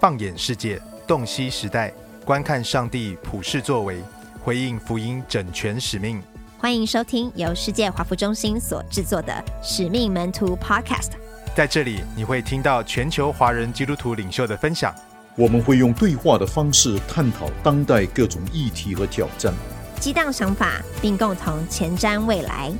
[0.00, 1.92] 放眼世界，洞悉时代，
[2.24, 4.00] 观看上帝普世作为，
[4.44, 6.22] 回应福音整全使命。
[6.56, 11.10] 欢迎收听由世界华福中心所制作的《使命门徒 Podcast》。
[11.56, 14.94] 在这里，你会听到全球华人基督徒领袖的分享。
[15.34, 19.52] 我们会用对话的方式探讨当代各种议题和挑战，
[19.98, 22.72] 激荡想法，并共同前瞻未来。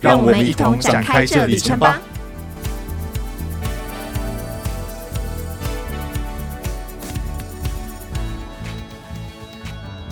[0.00, 2.00] 让我们一同展开这旅程吧。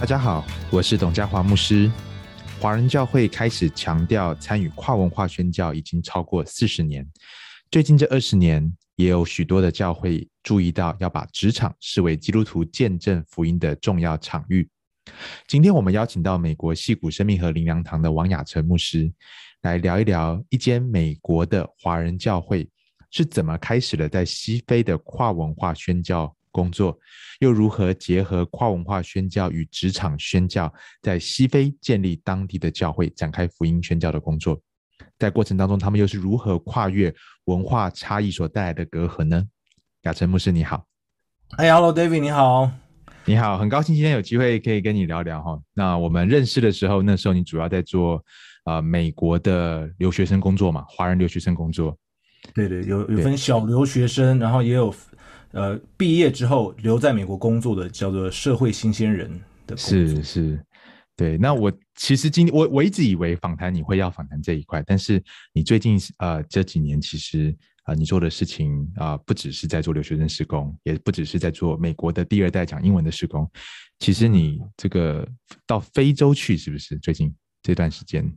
[0.04, 1.90] 大家好，我是董家华牧师。
[2.60, 7.08] 华人教会开始强调参与跨文化宣教已经超过四十年，
[7.70, 14.68] 最近这二十年，也有许多的教会注意到要把职场视为基督徒见证福音的重要场域。
[15.48, 19.10] 今天我们邀请到美国矽谷生命和灵粮堂的王雅诚牧师，
[19.62, 22.68] 来聊一聊一间美国的华人教会
[23.10, 26.96] 是怎么开始了在西非的跨文化宣教工作，
[27.40, 34.60] 又如何结合跨文化宣教与职场宣教，在西非建立当地的教会，展开福音宣教的工作。
[35.18, 37.12] 在过程当中，他们又是如何跨越
[37.46, 39.44] 文化差异所带来的隔阂呢？
[40.02, 40.86] 雅晨牧师，你好。
[41.56, 42.70] 哎，Hello，David，你好。
[43.24, 45.60] 你好，很高兴今天有机会可以跟你聊聊哈。
[45.74, 48.16] 那我们认识的时候，那时候你主要在做
[48.64, 51.98] 啊、呃、美国的留学生工作嘛，华人留学生工作。
[52.54, 54.94] 对对，有有分小留学生，然后也有
[55.54, 59.30] 呃毕业之后留在美国工作的，叫做社会新鲜人
[59.66, 59.76] 的。
[59.76, 60.62] 是是。
[61.16, 65.22] 对，那我其实今天我我一直以为访谈你会要访谈这一块，但是
[65.52, 73.48] 你最近呃这几年其实啊、你做的事情啊、不只是在做留学生施工，也不只是在做美国的第二代讲英文的施工，
[74.00, 75.24] 其实你这个
[75.66, 78.28] 到非洲去是不是最近这段时间？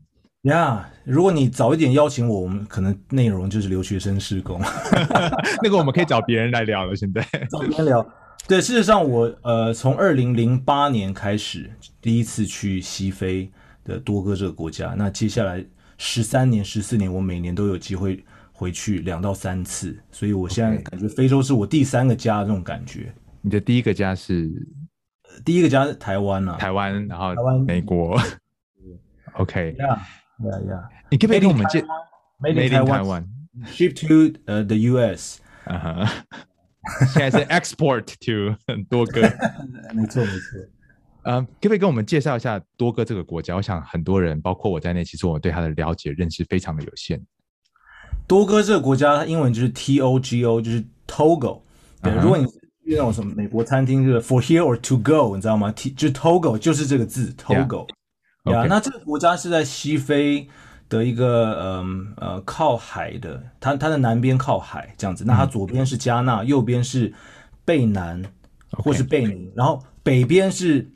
[0.47, 4.59] 呀、如果你早一点邀请我，我们可能内容就是留学生施工，
[5.63, 6.95] 那个我们可以找别人来聊了。
[6.95, 8.05] 现在找别人聊。
[8.47, 11.69] 对，事实上我呃从二零零八年开始
[12.01, 13.51] 第一次去西非
[13.83, 15.63] 的多哥这个国家，那接下来
[15.97, 23.13] 十三年、十四年，我每年都有机会回去两到三次，所以我现在感觉非洲是我第三个家的这种感觉。
[23.41, 24.49] 你的第一个家是？
[25.45, 28.19] 第一个家是台湾啊，台湾，然后台湾、美国。
[29.33, 29.99] OK，呀
[30.45, 30.89] 呀呀！
[31.09, 31.81] 你可不可以跟我们介
[32.39, 35.39] Made in Taiwan，Ship to 呃 the US。
[35.65, 36.09] 啊哈。
[37.13, 38.55] 现在是 export to
[38.89, 39.21] 多哥，
[39.93, 40.59] 没错没错。
[41.23, 43.55] 嗯，可不可以跟我们介绍一下多哥这个国家？
[43.55, 47.21] 我想很多人，包括我在内，其实我对他的了解认识非常的有限。
[48.25, 51.61] 多哥这个国家，它英文就是 T O G O，就是 Togo。
[52.01, 52.21] 对，uh.
[52.21, 52.51] 如果你去
[52.85, 57.87] 那种什么美国餐厅，就是 For here or to go，你知道吗？T 就是 Togo，就是这个字 Togo。
[58.51, 60.47] 呀，那这个国家是在西非。
[60.89, 67.13] 的一个嗯呃，呃靠海的，它它的南边靠海这样子，那它左边是加纳，嗯、右边是
[67.65, 68.23] 贝南
[68.71, 70.89] 或是贝宁.然后北边是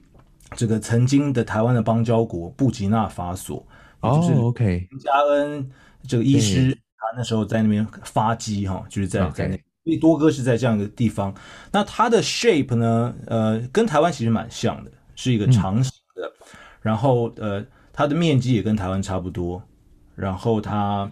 [0.55, 3.67] 这个曾经的台湾的邦交国布吉纳法索，
[3.99, 5.69] 哦、就是 OK，加恩
[6.07, 11.35] 这个医师他那时候在那边发迹哈，就是在.在那，所以多哥是在这样一个地方。
[11.69, 19.61] 那它的 shape 呢，呃，跟台湾其实蛮像的，是一个长形的，嗯、然后呃，它的面积也跟台湾差不多。
[20.15, 21.09] 然后它，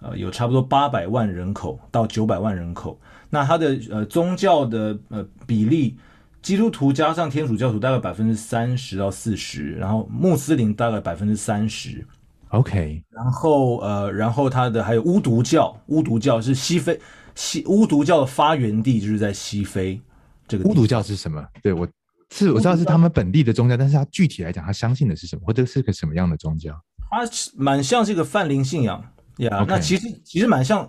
[0.00, 2.98] 呃，有差不多八百万人口到九百万人口。
[3.30, 5.96] 那它的呃宗教的呃比例，
[6.42, 12.06] 基督徒加上天主教徒大概百分之三十到四十，然后穆斯林大概百分之三十。
[12.50, 13.02] OK。
[13.08, 17.00] 然后呃，然后它的还有巫毒教，巫毒教是西非
[17.34, 19.98] 西巫毒教的发源地就是在西非
[20.46, 20.68] 这个。
[20.68, 21.42] 巫毒教是什么？
[21.62, 21.88] 对，我
[22.32, 26.72] 是我知道是他们本地的宗教，但是他具体来讲，他相信的是什么，或者是个什么样的宗教？
[27.10, 28.98] 他蛮像这个泛灵信仰
[29.36, 29.66] 呀，yeah.
[29.68, 30.88] 那其实其实蛮像。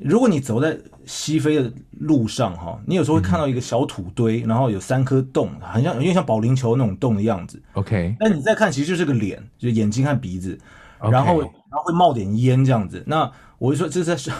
[0.00, 7.60] 如果你走在西非的路上哈，你有时候会看到一个小土堆，嗯、然后有三颗洞，很像，有点像保龄球那种洞的样子。
[7.72, 10.56] OK，那你再看，其实就是个脸，就是眼睛和鼻子.
[11.00, 13.02] 然后然后会冒点烟这样子。
[13.08, 14.30] 那我就说这是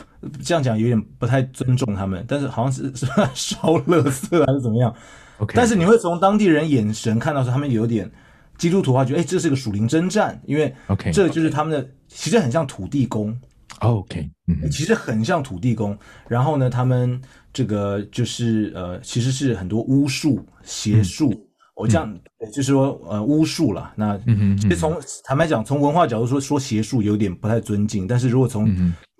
[0.42, 4.94] 这样讲有点不太尊重他们，但是好像是 是烧垃圾还是怎么样
[5.38, 8.10] ？OK，但是你会从当地人眼神看到说他们有点。
[8.56, 13.32] 基督徒的话，觉得哎，这是个属灵征战，因为 OK，这就是他们的，其实很像土地公。
[13.78, 15.96] OK，嗯，其实很像土地公。
[16.26, 17.22] 然后呢，他们
[17.52, 21.47] 这个就是呃，其实是很多巫术、邪术。
[21.78, 23.92] 我、嗯、这样、嗯、就是说呃，巫术了。
[23.96, 24.18] 那
[24.58, 24.94] 其实从
[25.24, 28.06] 坦白讲，从文化角度说，说邪术有点不太尊敬。
[28.06, 28.72] 但是如果从属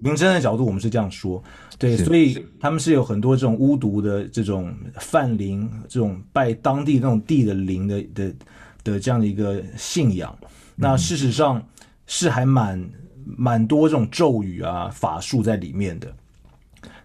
[0.03, 1.43] 灵征战的角度，我们是这样说。
[1.79, 8.35] 对，所以他们是有很多这种巫毒的这种泛灵，这种拜当地那种地的灵的的。
[8.85, 10.35] 的这样的一个信仰，
[10.77, 11.63] 那事实上
[12.07, 12.89] 是还蛮
[13.25, 16.11] 蛮多这种咒语啊法术在里面的。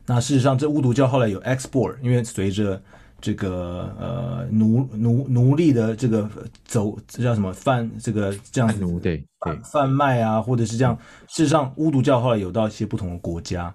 [0.06, 2.82] 那事实上，这巫毒教后来有 export，因为随着
[3.24, 6.30] 这个呃奴奴奴隶的这个
[6.66, 10.94] 走，这叫什么贩这个这样子奴对对贩卖啊，或者是这样。
[11.30, 13.74] 事实上，巫毒教后来有到一些不同的国家。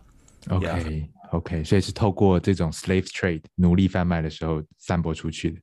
[0.51, 1.09] OK yeah.
[1.31, 5.61] OK，所以是透过这种 slave trade 奴隶贩卖的时候散播出去的。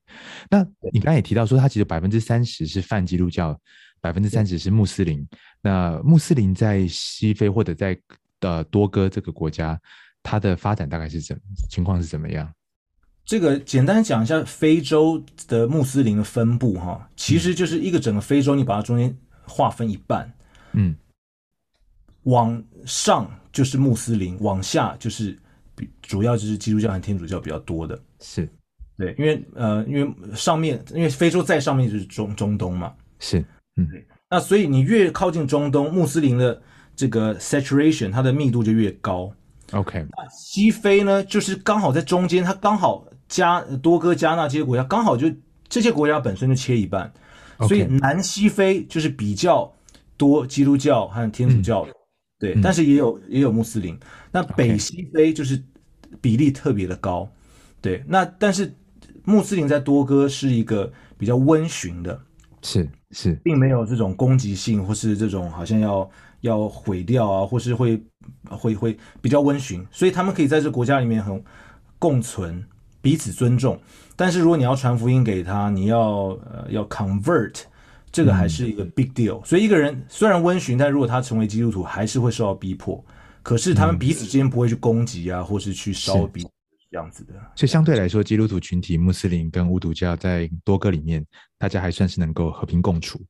[0.50, 3.56] 那你刚才也提到说，它其实百分之三十是泛基督教，
[4.00, 5.24] 百分之三十是穆斯林。
[5.62, 7.96] 那穆斯林在西非或者在
[8.40, 9.80] 呃多哥这个国家，
[10.24, 11.40] 它的发展大概是怎
[11.70, 12.52] 情况是怎么样？
[13.26, 19.12] 这个简单讲一下非洲的穆斯林的分布哈，其实就是一个整个非洲，你把它中间
[19.42, 20.32] 划分一半，
[20.74, 20.94] 嗯，
[22.22, 25.36] 往上就是穆斯林，往下就是
[25.74, 28.48] 比主要就是基督教和天主教比较多的，是。
[28.96, 33.40] 对，因为呃，因为上面因为非洲在上面就是中中东嘛，是，
[33.74, 33.88] 嗯，
[34.30, 36.62] 那所以你越靠近中东，穆斯林的
[36.94, 39.30] 这个 saturation 它的密度就越高
[39.72, 43.04] ，OK，那西非呢，就是刚好在中间，它刚好。
[43.28, 45.30] 加多哥、加纳这些国家刚好就
[45.68, 47.12] 这些国家本身就切一半.
[47.66, 49.72] 所以南西非就是比较
[50.18, 51.94] 多基督教和天主教的，嗯、
[52.38, 53.98] 对，嗯、但是也有也有穆斯林。
[54.30, 55.62] 那北西非就是
[56.20, 57.26] 比例特别的高.
[57.80, 58.04] 对。
[58.06, 58.70] 那但是
[59.24, 62.20] 穆斯林在多哥是一个比较温驯的，
[62.60, 66.10] 是是，并没有这种攻击性或是这种好像要
[66.42, 67.98] 要毁掉啊，或是会
[68.50, 71.42] 会会比较温驯，所以他们可以在这个国家里面很
[71.98, 72.62] 共存。
[73.06, 73.80] 彼此尊重，
[74.16, 77.62] 但是如果你要传福音给他，你要呃要 convert，
[78.10, 79.38] 这个还是一个 big deal。
[79.38, 83.00] 嗯、所以一个人虽然温驯，但如果他成为基督徒，还是会受到逼迫。
[83.44, 86.44] 可是他们彼此之间不会去攻击啊，嗯、或是去烧逼
[86.90, 87.34] 这样子的。
[87.54, 91.24] 所以相对来说，基督徒群体、穆斯林跟巫毒教在多哥里面，
[91.58, 93.20] 大家还算是能够和平共处，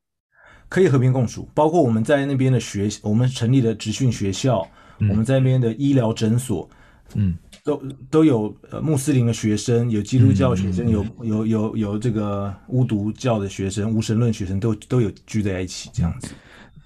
[0.71, 1.47] 可以和平共处。
[1.53, 4.67] 包括我们在那边的学，我们成立的职训学校，
[5.01, 6.67] 嗯、我们在那边的医疗诊所，
[7.15, 7.37] 嗯。
[7.67, 16.29] 都都有呃穆斯林的学生，有基督教学生，嗯、有有有有这个巫毒教的学生，无神论学生都都有聚在一起这样子。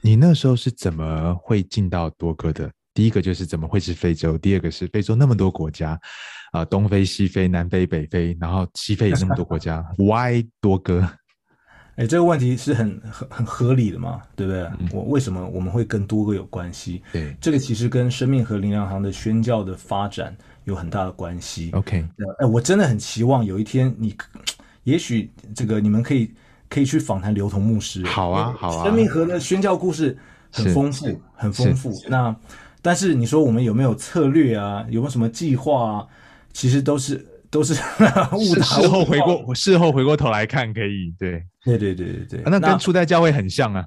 [0.01, 2.71] 你那时候是怎么会进到多哥的？
[2.95, 4.39] 第一个就是怎么会是非洲？
[4.39, 5.91] 第二个是非洲那么多国家
[6.53, 11.07] 啊、呃，东非、西非、南非、北非，然后西非也那么多国家， Why 多哥？
[11.97, 14.63] 哎，这个问题是很很很合理的嘛，对不对？
[14.81, 17.03] 嗯、我为什么我们会跟多哥有关系？
[17.13, 20.35] 对，这个其实跟生命和灵粮行的宣教的发展。
[20.71, 21.71] 有很大的关系。
[21.75, 22.07] OK，
[22.39, 24.17] 哎，我真的很期望有一天你，
[24.85, 26.33] 也许这个你们可以
[26.69, 28.05] 可以去访谈刘同牧师。
[28.07, 28.85] 好啊，好啊。
[28.85, 30.17] 生命河的宣教故事
[30.51, 31.93] 很丰富，很丰富。
[32.09, 32.35] 那
[32.81, 34.87] 但是你说我们有没有策略啊？
[34.89, 36.07] 有没有什么计划啊？
[36.53, 37.75] 其实都是都是
[38.33, 38.63] 误导。
[38.63, 42.43] 事后回过事后回过头来看，可以对对对对对对。
[42.47, 43.85] 那跟初代教会很像啊。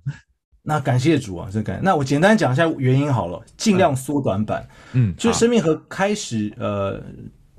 [0.66, 1.82] 那感谢主啊，这感。
[1.84, 4.66] 那我简单讲一下原因好了，尽量缩短版。
[4.94, 7.04] 嗯，就生命和开始呃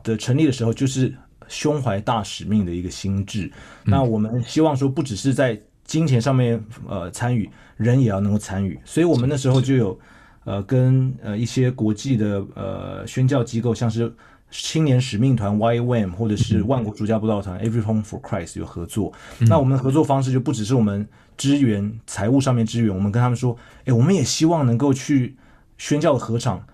[0.03, 1.15] 的成立的时候，就是
[1.47, 3.45] 胸怀大使命的一个心智。
[3.85, 6.59] 嗯、那我们希望说，不只是在金钱上面
[6.89, 8.81] 呃参与，人也要能够参与。
[8.87, 10.01] 所以我们那时候就有
[10.45, 14.11] 呃跟呃一些国际的呃宣教机构，像是
[14.51, 19.13] 青年使命团 YWAM 或者是万国主家布道团、嗯、Every Home for Christ 有合作。
[19.41, 21.07] 嗯、那我们的合作方式就不只是我们。
[21.37, 25.37] 支援财务上面支援，我们跟他们说，哎，我们也希望能够去
[25.77, 26.65] 宣教的合场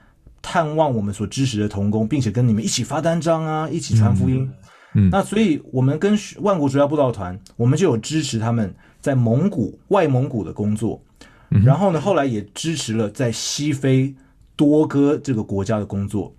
[0.43, 4.51] 探望我们所支持的童工，并且跟你们一起发单张啊，一起传福音。
[4.95, 11.03] 嗯，嗯那所以我们跟万国主要布道团，我们就有支持他们在蒙古、外蒙古的工作。
[11.51, 14.15] 嗯、然后呢，后来也支持了在西非
[14.57, 16.35] 多哥这个国家的工作。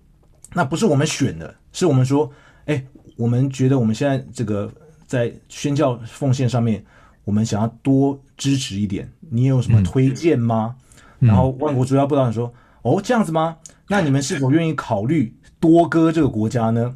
[0.54, 2.30] 那不是我们选的，是我们说，
[2.66, 2.84] 哎，
[3.16, 4.70] 我们觉得我们现在这个
[5.06, 6.84] 在宣教奉献上面。
[7.24, 10.74] 我们想要多支持一点，你有什么推荐吗？
[11.20, 12.52] 嗯、然后万国主要布道团说
[12.82, 13.56] ：“哦，这样子吗？
[13.88, 16.94] 那你们是否愿意考虑多哥这个国家呢？”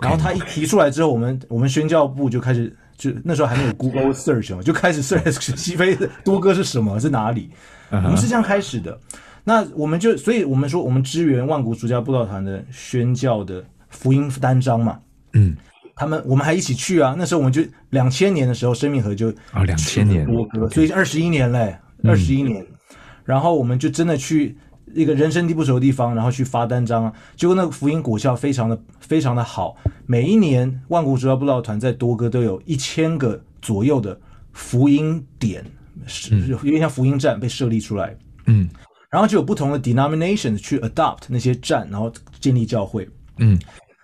[0.00, 7.50] 然后他一提出来之后，我们我们宣教部就开始，就那时候还没有 Google Search 嘛，就开始 search 西非多哥是什么，是哪里？
[7.90, 8.98] 我们是这样开始的。
[9.44, 14.98] 那我们就，所以我们说，我们支援万国主家布道团的宣教的福音单张嘛，
[15.34, 15.56] 嗯。
[15.96, 17.14] 他们，我们还一起去啊！
[17.16, 21.74] 那时候我们就两千年的时候，生命河就啊，两千年多哥，所以二十一年嘞，
[22.04, 22.64] 二十一年。
[23.24, 24.58] 然后我们就真的去
[24.92, 27.12] 一个人生地不熟的地方，然后去发单张啊。
[27.34, 29.74] 结果那个福音果效非常的非常的好。
[30.04, 34.20] 每一年万国主要布道团在多哥都有一千个左右的
[34.52, 35.64] 福音点，
[36.06, 38.14] 是有点像福音站被设立出来。
[38.44, 38.68] 嗯，
[39.10, 43.08] 然后就有不同的 denominations 去 adopt 那些站，然后建立教会。
[43.38, 43.58] 嗯。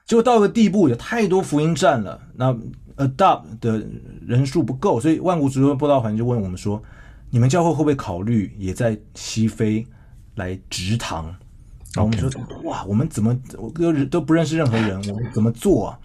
[0.07, 2.53] 结果到一个地步，有太多福音站了，那
[2.97, 3.85] adopt 的
[4.27, 6.83] 人数不够，所以万古之尊布道团就问我们说
[7.31, 9.87] ：“你们教会会不会考虑也在西非
[10.35, 11.35] 来植堂？”
[11.95, 12.31] 后我们说
[12.65, 15.99] ：“哇，我们怎么我都都不认识任何人， 我们怎么做啊？”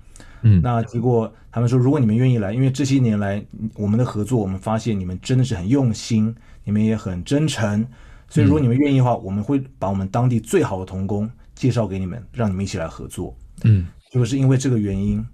[0.44, 3.44] 嗯，那结果他们说，如果你们愿意来，因为这些年来
[3.76, 7.86] 我们的合作，我们发现你们真的是很用心，你们也很真诚，
[8.30, 13.36] 所以如果你们愿意的话，我们会把我们当地最好的童工介绍给你们，让你们一起来合作。
[13.64, 15.26] 嗯，就是因为这个原因，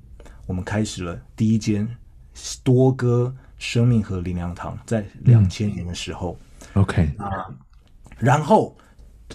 [0.45, 1.87] 我们开始了第一间
[2.63, 6.37] 多哥生命和灵粮堂，在两千年的时候。
[6.73, 7.47] 嗯、OK 啊，
[8.17, 8.77] 然后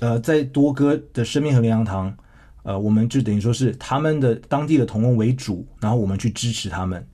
[0.00, 2.16] 呃，在多哥的生命和灵粮堂。
[2.64, 7.06] 呃，我们就等于说是他们的当地的同工为主，然后我们去支持他们。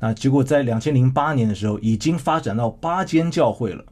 [0.00, 3.84] 那结果在两千零八年的时候，已经发展到八间教会了，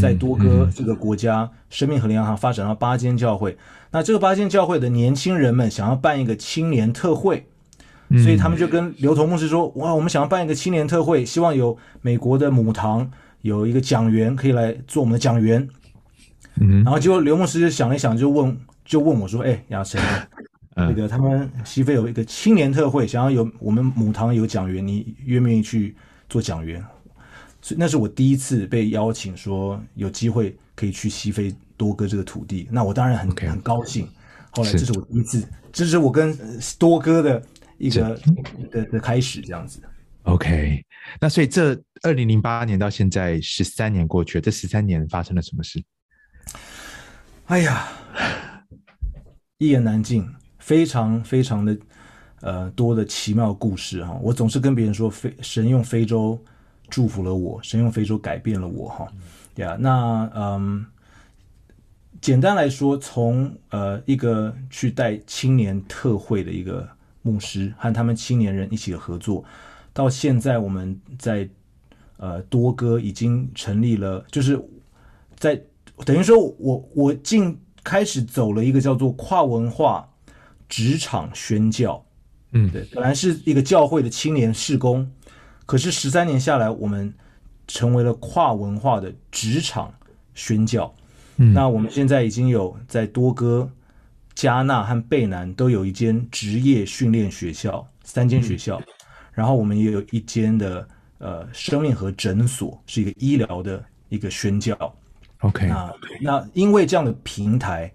[0.00, 3.56] 在多哥这个国家，生命和灵粮堂发展到八间教会。
[3.92, 7.46] 那这个八间教会的年轻人们想要办一个青年特会，
[8.22, 13.10] 所以他们就跟刘同牧师说：“哇，我们想要办一个青年特会，希望有美国的母堂
[13.42, 15.68] 有一个讲员可以来做我们的讲员。”
[16.60, 18.56] 嗯，然后结果刘牧师就想了一想，就问。
[18.88, 20.00] 就问我说：“哎，亚神，
[20.74, 25.94] 那个他们西非有一个青年特会，想要有我们母堂有讲员，你愿不愿意去
[26.26, 26.82] 做讲员？
[27.68, 34.08] 所以那是我第一次被邀请，说有机会可以去西非多哥这个土地，那我当然很.很高兴。
[34.52, 36.34] 后来这是我第一次，是这是我跟
[36.78, 37.42] 多哥的
[37.76, 38.18] 一个
[38.70, 39.82] 的的，开始，这样子。
[40.22, 40.82] OK，
[41.20, 45.84] 那所以这二零零八年到现在十三年过去了，这十三年发生了什么事？
[47.48, 47.86] 哎呀！”
[49.60, 50.26] 一言难尽，
[50.58, 51.78] 非常非常的
[52.40, 54.18] 呃多的奇妙故事哈。
[54.22, 56.42] 我总是跟别人说，非神用非洲
[56.88, 59.06] 祝福了我，神用非洲改变了我哈。
[59.54, 60.86] 对啊，那嗯，
[62.20, 66.88] 简单来说，从呃一个去带青年特会的一个
[67.22, 69.44] 牧师和他们青年人一起的合作，
[69.92, 71.48] 到现在我们在
[72.16, 74.62] 呃多哥已经成立了，就是
[75.36, 75.60] 在
[76.04, 77.58] 等于说我我进。
[77.84, 80.06] 开始走了一个叫做跨文化
[80.68, 82.04] 职场宣教，
[82.50, 85.10] 嗯，对，本来是一个教会的青年事工，
[85.68, 87.12] 可是十三年下来，我们
[87.66, 89.92] 成为了跨文化的职场
[90.34, 90.90] 宣教。
[91.36, 93.70] 嗯，那我们现在已经有在多哥、
[94.34, 98.86] 加纳和贝南都有一间职业训练学校，三间学校，嗯，
[99.34, 104.74] 然后我们也有一间的呃生命和诊所，是一个医疗的一个宣教。
[105.40, 107.92] OK，那那因为这样的平台，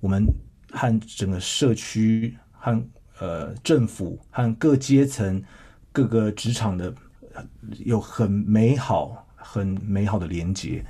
[0.00, 0.24] 我们
[0.70, 2.82] 和整个社区和
[3.18, 5.42] 呃政府和各阶层、
[5.92, 6.92] 各个职场的
[7.84, 10.84] 有很美好、很美好的连接，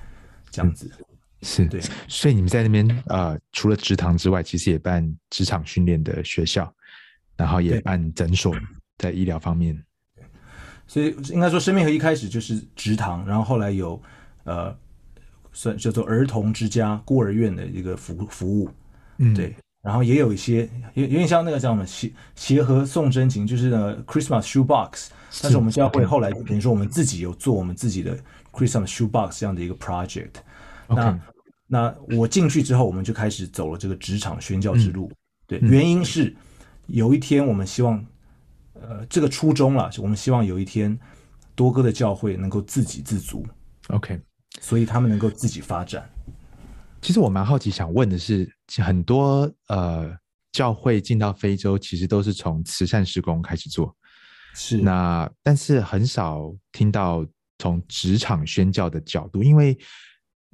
[0.51, 1.05] 这样子、嗯、
[1.43, 1.81] 是对。
[2.09, 6.73] 所以你们在那边呃，除了职堂之外，其实也办职场训练的学校，
[7.37, 8.55] 然后也办诊所，
[8.99, 9.81] 在医疗方面。
[10.87, 14.03] 所以应该说，生命和一开始就是职堂，然后后来有
[14.45, 14.77] 呃。
[15.53, 18.71] 算叫做儿童之家孤儿院的一个服服务，
[19.19, 25.09] 嗯，对，然后也有一些有有点像那个叫什么协协和送真情，就是那个 Christmas shoebox，
[25.43, 28.19] 但是我们教会后来等于说我们自己有做我们自己的
[28.53, 30.95] Christmas shoebox 这样的一个 project，Okay.
[30.95, 31.21] 那
[31.67, 36.35] 那我进去之后，我们就开始走了这个职场宣教之路，嗯、对，原因是
[36.89, 38.05] 有一天我们希望，
[38.75, 40.99] 呃，这个初衷了，我们希望有一天
[41.55, 43.47] 多哥的教会能够自给自足
[43.89, 44.21] ，OK。
[44.61, 46.11] 所以他们能够自己发展。
[47.01, 48.51] 其实我蛮好奇，想问的是，
[48.83, 50.15] 很多呃
[50.53, 53.95] 教会进到非洲，其实都是从慈善施工开始做，
[54.55, 57.27] 是那，但是很少听到
[57.59, 59.77] 从职场宣教的角度，因为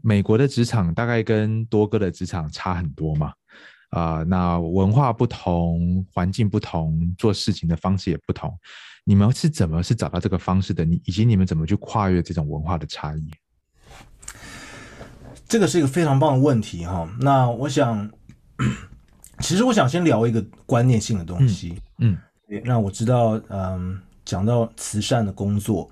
[0.03, 3.33] 美国的职场大概跟多哥的职场差很多嘛，
[3.91, 8.57] 啊、呃，那文化不同，环境不同，做事情的方式也不同。
[9.05, 10.85] 你们是怎么是找到这个方式的？
[10.85, 13.31] 你以及你们怎么去跨越这种文化的差异？
[15.49, 17.09] 这个是一个非常棒的问题哈。
[17.21, 18.11] 那我想，
[19.38, 22.17] 其实我想先聊一个观念性的东西，嗯，
[22.49, 25.88] 嗯，让我知道，嗯，讲到慈善的工作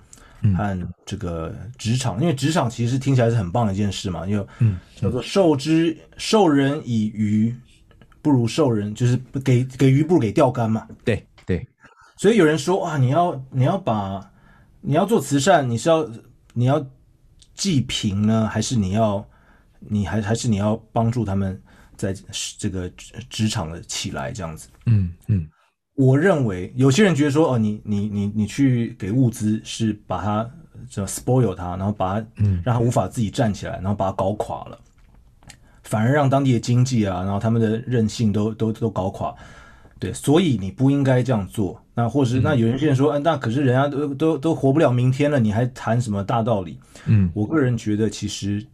[0.57, 7.55] 和这个职场，嗯、因为职场其实听起来是很棒的一件事嘛，因为嗯，叫做授之授人以鱼，
[8.21, 10.89] 不如授人，就是给给鱼不如给钓竿嘛。
[11.05, 11.65] 对对，
[12.17, 14.29] 所以有人说啊，你要你要把
[14.81, 16.09] 你要做慈善，你是要
[16.55, 16.85] 你要
[17.55, 19.25] 济贫呢，还是你要？
[19.89, 21.61] 你还还是你要帮助他们
[21.97, 22.15] 在
[22.59, 22.91] 这个
[23.31, 25.49] 职场的起来这样子，嗯嗯，嗯
[25.95, 30.51] 我认为有些人觉得说哦，你你你你去给物资是把他
[30.91, 34.79] 这 spoil 他，然后把他嗯让他无法自己站起来，然后把他搞垮了，
[35.85, 39.33] 反而让当地的经济啊，然后他们的韧性都都都搞垮，
[40.01, 41.81] 对，所以你不应该这样做。
[41.95, 46.81] 那或是那有人现在说，嗯、啊，那可是人家都都都活不了明天了，你还谈什么大道理？
[47.07, 48.67] 嗯，我个人觉得其实。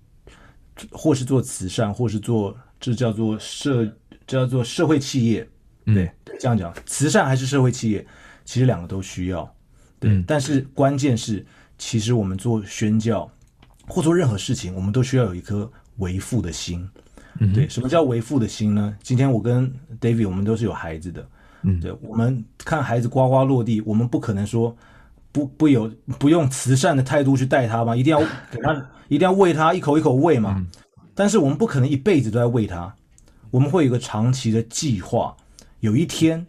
[0.91, 3.91] 或是做慈善，或是做这叫做社，
[4.27, 5.49] 叫做社会企业，
[5.85, 8.07] 对，这样讲，慈善还是社会企业，
[8.45, 9.53] 其实两个都需要。
[9.99, 11.45] 对，嗯、但是关键是，
[11.77, 13.31] 其实我们做宣教
[13.87, 16.89] 或做任何事情，我们都需要有一颗为父的心。
[17.39, 18.97] 嗯、对，什么叫为父的心呢？
[19.03, 21.29] 今天我跟 David，我们都是有孩子的。
[21.63, 24.75] 嗯，对，我们看孩子呱呱落地，我们不可能说
[25.33, 27.95] 不不有不用慈善的态度去待他吗？
[27.97, 28.21] 一定要
[28.51, 30.55] 给他，一定要喂他一口一口喂嘛。
[30.59, 30.67] 嗯、
[31.15, 32.95] 但是我们不可能一辈子都在喂他，
[33.51, 35.37] 我们会有一个长期的计划。
[35.81, 36.47] 有一天，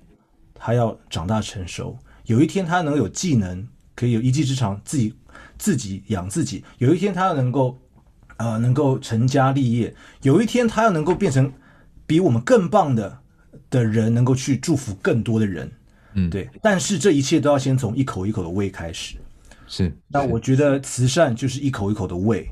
[0.54, 5.14] 他要长大成熟；有一天，他能有技能，可以有一技之长，自己
[5.58, 7.78] 自己养自己；有一天，他要能够
[8.38, 11.52] 呃能够成家立业；有一天，他要能够变成
[12.06, 13.20] 比我们更棒的。
[13.70, 15.72] 的人能够去祝福更多的人，
[16.14, 16.50] 嗯，对。
[16.62, 19.16] 但是这一切都要先从一口一口的喂开始。
[19.68, 19.96] 是。
[20.08, 22.48] 那我觉得慈善就是一口一口的喂，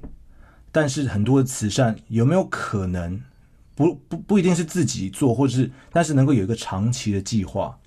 [0.72, 3.20] 但是很多的慈善有没有可能
[3.75, 7.78] 不不不一定是自己做，或者是但是能够有一个长期的计划，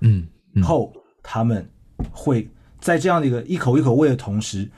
[0.00, 1.68] 嗯，嗯，后他们
[2.10, 2.48] 会
[2.80, 4.70] 在这样的一个一口一口喂的同时，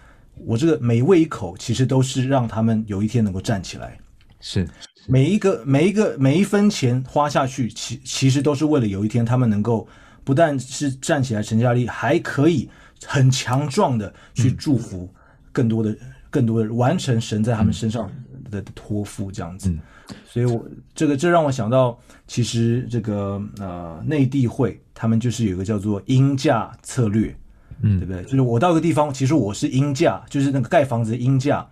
[0.46, 3.99] 我这个每喂一口其实都是让他们有一天能够站起来。
[4.40, 4.68] 是。
[5.06, 9.87] 每一个每一个每一分钱花下去，其其实都是为了有一天他们能够
[10.25, 12.69] 不但是站起来成家立业，还可以
[13.07, 15.09] 很强壮的去祝福
[15.52, 15.99] 更多的、嗯、
[16.31, 18.11] 更多的完成神在他们身上
[18.50, 19.69] 的托付，这样子。
[19.69, 19.78] 嗯、
[20.26, 20.64] 所以我
[20.95, 27.37] 这个这让我想到，其实这个呃内地会他们就是有一个叫做鹰架策略，
[27.83, 28.23] 嗯，对不对？
[28.25, 31.66] 就是我到一个地方，其实我是鹰架，就是那个盖房子的鹰架，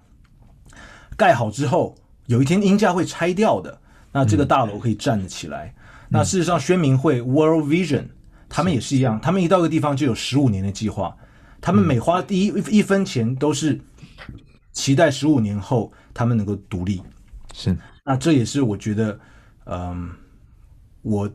[1.17, 1.95] 盖好之后。
[2.27, 3.77] 有一天鹰架会拆掉的，
[4.13, 5.67] 那这个大楼可以站得起来。
[5.67, 8.05] 嗯、那事实上，宣明会 World Vision
[8.55, 11.17] 他们也是一样，他们一到一个地方就有十五年的计划，
[11.59, 13.81] 他们每花第一一分钱都是
[14.73, 17.03] 期待十五年后他们能够独立。
[17.55, 19.19] 是，那这也是我觉得，
[19.65, 20.11] 嗯，
[21.01, 21.31] 我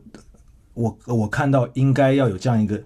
[0.74, 2.80] 我我看到应该要有这样一个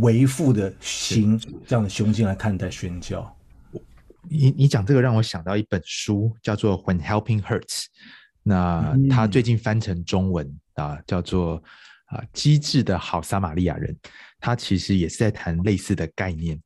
[0.00, 3.36] 为父的心，这样的胸襟来看待宣教。
[4.30, 7.82] 你你讲这个让我想到一本书，叫做《When Helping Hurts》，
[8.42, 11.62] 那它最近翻成中文啊，叫做
[12.06, 13.94] 啊《机智的好撒玛利亚人》。
[14.40, 16.60] 他其实也是在谈类似的概念，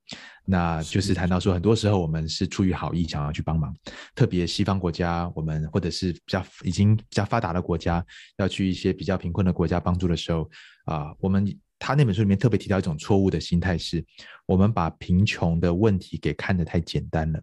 [0.45, 3.73] 那就是谈到说，很多时候我们是出于好意想要去帮忙，
[4.15, 8.05] 特别西方国家，我们或者是比较已经比较发达的国家，
[8.39, 10.51] 要去一些比较贫困的国家帮助的时候
[10.87, 11.59] 啊，我们。
[11.81, 14.05] 他那本书里面特别提到一种错误的心态，是
[14.47, 17.41] 我们把贫穷的问题给看得太简单了，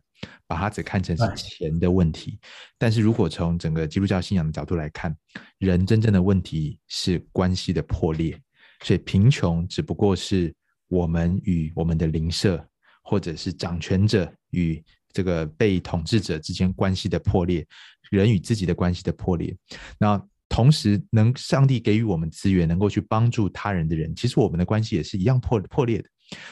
[0.47, 2.39] 把它只看成是钱的问题。
[2.77, 5.15] 但是如果从整个基督教信仰的角度来看，
[5.57, 8.39] 人真正的问题是关系的破裂，
[8.83, 10.53] 所以贫穷只不过是
[10.87, 12.65] 我们与我们的邻舍，
[13.03, 17.65] 或者是掌权者与这个被统治者之间关系的破裂，
[18.11, 19.55] 人与自己的关系的破裂。
[19.97, 26.09] 那同时，能上帝给予我们资源，能够去帮助他人的人，其实我们的关系也是一样破破裂的。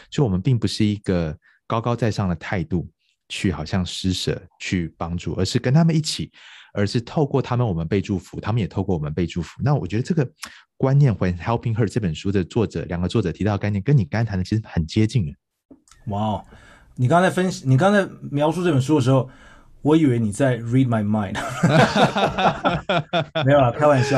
[0.09, 2.89] 所以，我们并不是一个高高在上的态度
[3.33, 6.31] 去好像施舍去帮助，而是跟他们一起，
[6.71, 9.59] 而是透过他们我们被祝福，他们也透过我们被祝福。
[9.63, 10.29] 那我觉得这个
[10.77, 15.33] 观念，When Helping Hurts 这本书的作者，两个作者提到的概念，跟你刚才谈的其实很接近的。
[16.11, 16.45] 哇，
[16.95, 19.27] 你刚才分析，你刚才描述这本书的时候。
[19.83, 21.35] 我以为你在 read my mind，
[23.43, 24.17] 没有啦，开玩笑。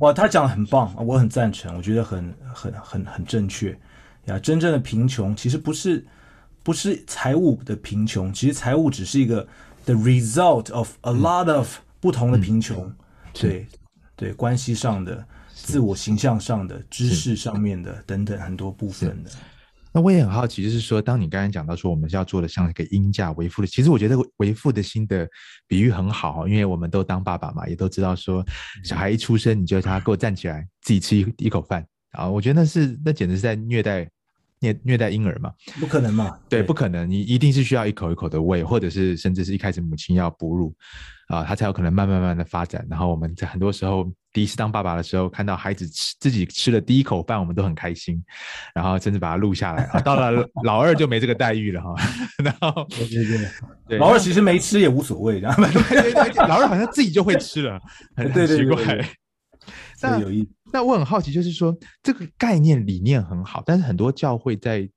[0.00, 3.78] 哇，他讲的很棒，我很赞成，我觉得很很很很正确
[4.24, 4.38] 呀。
[4.38, 6.02] 真正的贫穷其实不是
[6.62, 9.46] 不是财务的贫穷，其实财务只是一个
[9.84, 12.96] the result of a lot of 不同的贫穷，嗯、
[13.32, 13.66] 对
[14.16, 19.30] 对，关系上的、自我形象上的、知识上面的等等很多部分的。
[19.94, 25.28] 那我也很好奇，就是说，当你刚才讲到说我们是要做的像一个鹰架为父的，其实我觉得为父的心的
[25.66, 28.42] 比喻很好，因为我们都当爸爸嘛，也都知道说，
[28.84, 31.86] 小孩一出生你就叫他给我站起来，自己吃一一口饭。
[32.12, 34.08] 啊，我觉得那是那简直是在虐待
[34.62, 40.74] 虐虐待婴儿嘛，不可能嘛，对，不可能，你一定是需要一口一口的喂，或者是甚至是一开始母亲要哺乳
[41.28, 44.10] 啊，他才有可能慢慢慢慢的发展，然后我们在很多时候。
[44.34, 48.18] 第一次当爸爸的时候，看到孩子吃自己吃了第一口饭，我们都很开心，
[48.74, 49.82] 然后甚至把它录下来。
[49.92, 51.94] 啊到了 老二就没这个待遇了哈。
[52.42, 53.48] 然后对对对，
[53.88, 55.62] 对老二其实没吃也无所谓，然后。
[56.48, 57.78] 老二好像自己就会吃了，
[58.16, 59.06] 很很奇怪。
[60.10, 64.88] 那有意，那我很好奇，就是说这个概念理念很好，但是很多教会在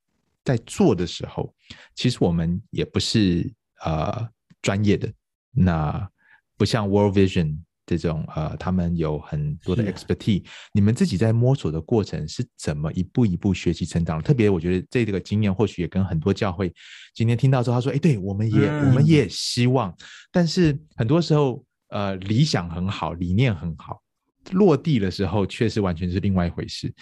[0.43, 1.53] 在做的时候，
[1.95, 3.51] 其实我们也不是
[3.83, 4.27] 呃
[4.61, 5.11] 专业的，
[5.51, 6.09] 那
[6.57, 7.59] 不像 World Vision。
[7.87, 14.19] 这种呃，他们有很多的 expertise，你们自己在摸索的过程是怎么一步一步学习成长？
[14.19, 16.73] 特别我觉得这个经验或许也跟很多教会
[17.13, 19.95] 今天听到之后，他说：“哎，对，我们也、嗯、我们也希望。”
[20.33, 24.01] 但是很多时候，呃，理想很好，理念很好，
[24.51, 26.93] 落地的时候却是完全是另外一回事。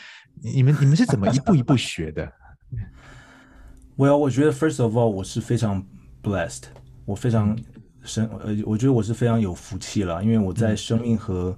[0.41, 2.32] 你们你们是怎么一步一步学的？
[3.95, 5.86] Well，我觉得 first of all，我是非常
[6.23, 6.63] blessed，
[7.06, 7.56] 我非常
[8.03, 11.56] 生呃，我觉得我是非常有福气了，因为我在生命和、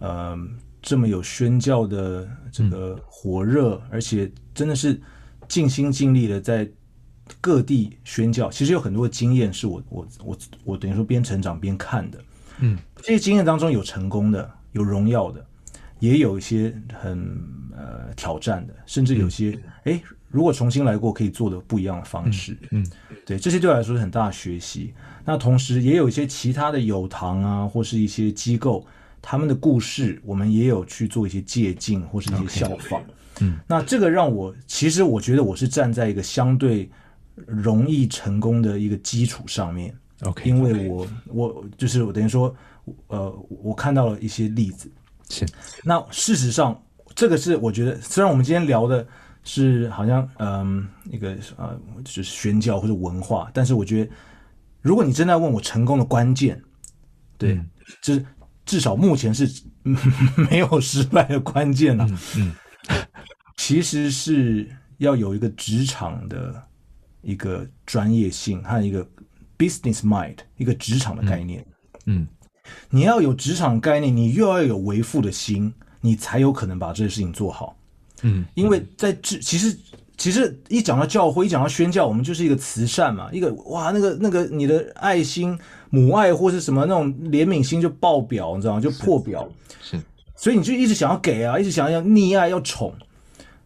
[0.00, 0.38] 嗯、呃
[0.80, 4.98] 这么有宣教的这个火热，嗯、而且真的是
[5.46, 6.66] 尽心尽力的在
[7.38, 8.50] 各地宣教。
[8.50, 12.24] 其实有很多经验是我我我我等于说边成长边看的，
[12.60, 15.44] 嗯，这些经验当中有成功的，有荣耀的，
[15.98, 17.18] 也有一些很
[17.74, 19.94] 呃挑战的，甚至有些哎。
[19.94, 22.86] 嗯如果重新来过，可以做的不一样的方式，嗯，嗯
[23.24, 24.92] 对，这些对我来说是很大的学习。
[25.24, 28.84] 那同时也有一些其他的友堂啊，或是一些机构，
[29.22, 33.00] 他们的故事，我们也有去做一些借鉴或是一些效仿。
[33.42, 36.90] 嗯，那这个让我其实我觉得我是站在一个相对
[37.46, 39.94] 容易成功的一个基础上面。
[40.22, 42.52] OK，因为我我就是我等于说，
[43.08, 44.90] 呃，我看到了一些例子。
[45.28, 45.46] 是，
[45.84, 46.82] 那事实上
[47.14, 49.06] 这个是我觉得，虽然我们今天聊的。
[49.46, 54.10] 是好像嗯，一个呃，就是宣教或者文化，但是我觉得，
[54.80, 56.58] 如果你真的要问我成功的关键，
[57.36, 57.70] 对，嗯、
[58.00, 58.24] 至
[58.64, 59.46] 至少目前是
[60.50, 62.10] 没有失败的关键了、啊。
[62.38, 62.54] 嗯，
[62.88, 63.06] 嗯
[63.58, 64.66] 其实是
[64.96, 66.66] 要有一个职场的
[67.20, 69.06] 一个专业性和一个
[69.58, 71.62] business mind，一个职场的概念。
[72.06, 72.28] 嗯，嗯
[72.90, 77.76] 你要有职场概念，你又要有为父的心，你才有可能把这些事情做好。
[78.22, 79.76] 嗯，因为在这其实
[80.16, 85.58] 其实一讲到教会，一讲到宣教，我们就是一个慈善嘛，一个哇，那个那个你的爱心、
[85.90, 88.80] 母爱或是什么那种怜悯心就爆表，你知道吗？
[88.80, 89.46] 就破表。
[89.82, 90.02] 是，是
[90.36, 92.94] 所以你就一直想要给啊，一直想要溺爱、要宠。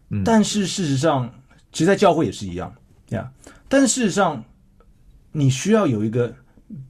[0.09, 1.31] 嗯，但是事实上，
[1.71, 2.73] 其实，在教会也是一样
[3.09, 3.31] 呀。
[3.31, 4.43] Yeah, 但事实上，
[5.31, 6.33] 你需要有一个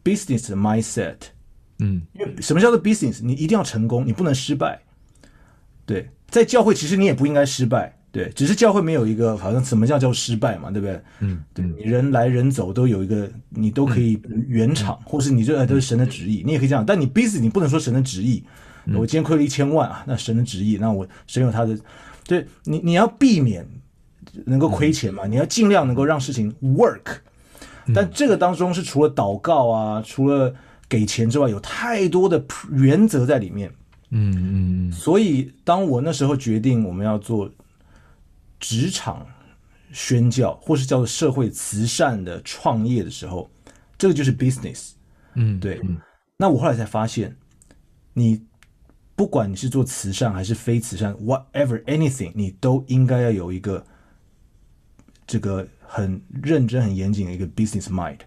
[0.03, 1.17] business 的 mindset。
[1.79, 3.19] 嗯，因为什么叫做 business？
[3.23, 4.79] 你一定要成功，你不能失败。
[5.85, 6.09] 对。
[6.29, 11.01] 在教会，其实你也不应该失败，对，只是教会没有一个好像什么叫叫失败嘛，对不对？
[11.21, 16.85] 嗯，对，你人来人走都有一个，你都可以圆场，嗯、或是你这都是神的旨意，你也可以这样。
[16.85, 18.43] 但你 business 你不能说神的旨意，
[18.85, 21.75] 嗯、我今天亏了一千万啊，那神的旨意，那我神有他的，
[22.27, 23.67] 对你你要避免
[24.45, 27.21] 能够亏钱嘛，嗯、你要尽量能够让事情 work。
[27.95, 30.53] 但这个当中是除了祷告啊，除了
[30.89, 33.71] 给钱之外，有太多的原则在里面。
[34.09, 37.47] 嗯嗯，所以当我那时候决定我们要做
[38.59, 39.23] 职场
[39.93, 43.47] 宣教，或是叫做社会慈善的创业的时候，
[43.99, 44.93] 这个就是 business。
[45.35, 45.79] 嗯，对。
[46.37, 47.37] 那我后来才发现，
[48.13, 48.41] 你
[49.15, 53.85] 不管你是做慈善还是非慈善，whatever anything，你都应该要有一个
[55.27, 58.21] 这个很认真、很严谨的一个 business mind。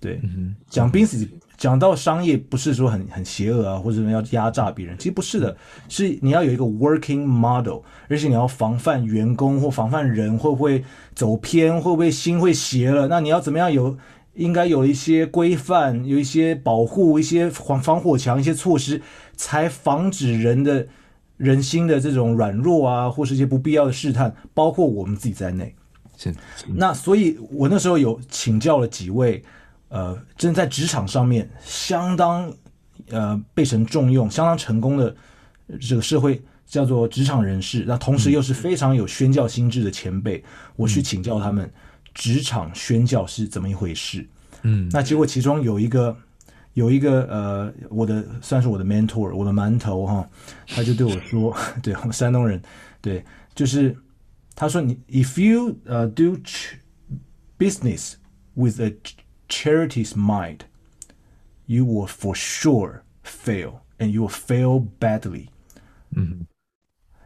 [0.00, 0.20] 对，
[0.68, 1.28] 讲 business。
[1.60, 5.54] 讲到商业，不是说很很邪恶啊，或者要压榨别人，其实不是的，
[5.90, 10.82] 是你要有一个 working model，而且你要防范员工或防范人会不会
[11.14, 13.94] 走偏，会不会心会邪了，那你要怎么样有
[14.36, 19.02] 应该有一些规范，有一些保护，一些防防火墙，一些措施，
[19.36, 20.88] 才防止人的
[21.36, 25.74] 人心的这种软弱啊，或是一些不必要的试探，包括我们自己在内。
[26.16, 26.34] 是，
[26.74, 29.44] 那所以我那时候有请教了几位。
[29.90, 32.50] 呃，真在职场上面相当
[33.10, 35.14] 呃被神重用、相当成功的
[35.80, 40.44] 这个社会叫做职场人士，那同时又是非常有宣教心智的前辈，嗯、
[40.76, 41.70] 我去请教他们
[42.14, 44.26] 职场宣教是怎么一回事。
[44.62, 46.16] 嗯，那结果其中有一个
[46.74, 50.28] 有一个呃，我的算是我的 mentor，我的馒头哈，
[50.68, 52.62] 他就对我说， 对我们山东人，
[53.00, 53.24] 对，
[53.54, 53.96] 就是
[54.54, 56.38] 他说你 if you 呃、uh, do
[57.58, 58.12] business
[58.54, 58.94] with a
[59.49, 60.65] Charity's mind,
[61.67, 65.49] you will for sure fail, and you will fail badly.
[66.15, 66.43] Mm-hmm.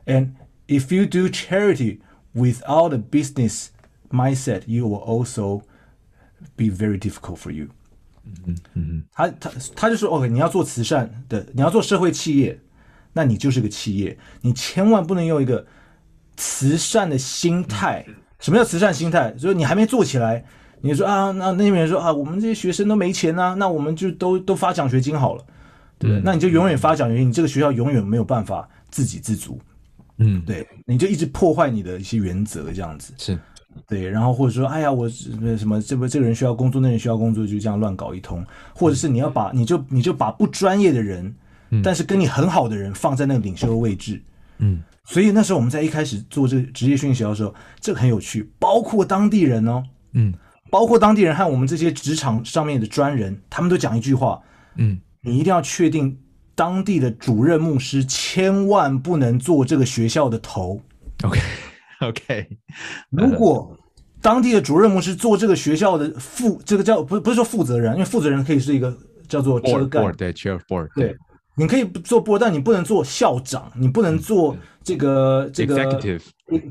[0.05, 0.35] And
[0.67, 2.01] if you do charity
[2.33, 3.71] without a business
[4.11, 5.63] mindset, you will also
[6.57, 7.69] be very difficult for you.
[8.45, 12.59] 嗯嗯，他他他就说，OK，你要做慈善的，你要做社会企业，
[13.13, 15.65] 那你就是个企业，你千万不能用一个
[16.37, 18.05] 慈善的心态。
[18.39, 19.31] 什么叫慈善心态？
[19.31, 20.45] 就是你还没做起来。
[20.84, 25.42] 你说啊，那那边人说啊，我们这些学生都没钱啊，那我们就都都发奖学金好了，
[25.98, 26.20] 对不对？
[26.20, 29.58] 嗯、那你就永远发奖学金，你这个学校永远没有办法自给自足，
[30.18, 33.38] 嗯，对，你就一直破坏你的一些原则，这样子是
[33.88, 34.06] 对。
[34.06, 38.44] 然后或者说，哎呀，我什么这个这个人需要工作，那人需要工作，就这样乱搞一通，
[38.74, 41.34] 或者是你要把你就你就把不专业的人，
[41.70, 44.22] 嗯、但是跟你很好的人放在那个领袖的位置，
[44.58, 44.82] 嗯。
[45.06, 50.34] 所以那时候我们在一开始做这个职业训练学校的时候，这个很有趣，包括当地人哦，嗯。
[50.74, 54.42] 包括当地人和我们这些职场上面的专人，他们都讲一句话：
[54.76, 56.18] 嗯，你一定要确定
[56.56, 60.80] 当地的主任牧师千万不能做这个学校的头。
[61.22, 62.48] OK，OK。
[63.10, 63.78] 如果
[64.20, 68.92] 当地的主任牧师做这个学校的负，这个叫不不是说负责人，因为负责人可以是一个
[69.28, 71.14] 叫做遮盖，对，chair board，对，
[71.56, 76.22] 你可以做 board，但你不能做校长，你不能做这个这个 executive，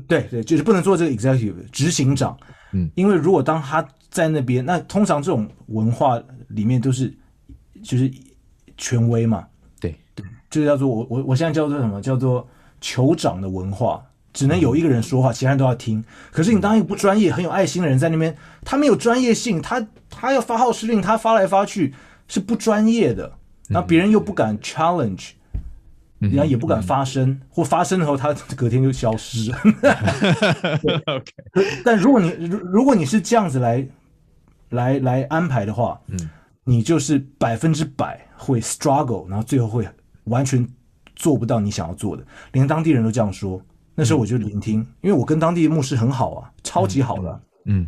[0.06, 2.36] 对对，就是不能做这个 executive 执行长。
[2.74, 7.16] 嗯，因为如果当他在那边，那通常这种文化里面都是
[7.82, 8.12] 就是
[8.76, 9.46] 权威嘛。
[9.80, 12.02] 对对，这个叫做我我我现在叫做什么？
[12.02, 12.46] 叫做
[12.80, 16.04] 酋长的文化，只能有一个人说话，其他人都要听。
[16.32, 21.94] 可是你当一个不专业、很有爱心的人在那边，他没有专业性，他他要发号施令，他发来发去
[22.26, 25.30] 是不专业的，那别人又不敢 challenge。
[26.28, 29.58] 人家也不敢发声，嗯、或发声的时候，他隔天就消失 了。
[31.06, 31.24] OK，
[31.84, 33.86] 但如果你如如果你是这样子来
[34.70, 36.30] 来来安排的话，嗯，
[36.64, 39.88] 你就是百分之百会 struggle，然后最后会
[40.24, 40.66] 完全
[41.14, 42.24] 做不到你想要做的。
[42.52, 43.60] 连当地人都这样说，
[43.94, 47.82] 那时候我就聆听，嗯、因为我跟当地的牧师很好啊，超级好的、啊嗯。
[47.82, 47.86] 嗯，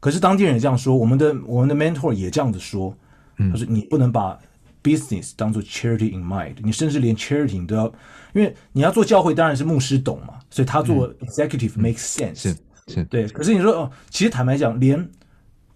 [0.00, 2.94] 可是当地人也这样说，我们的我们的 mentor 也这样子说，
[3.36, 4.38] 他说你不能把。
[4.82, 7.86] Business 当做 charity in mind，你甚至连 charity 你都要，
[8.32, 12.56] 因为你要做教会，当然是牧师懂嘛，所以他做 executive makes sense，是
[12.88, 13.26] 是对。
[13.28, 15.08] 可是你说哦，其实坦白讲，连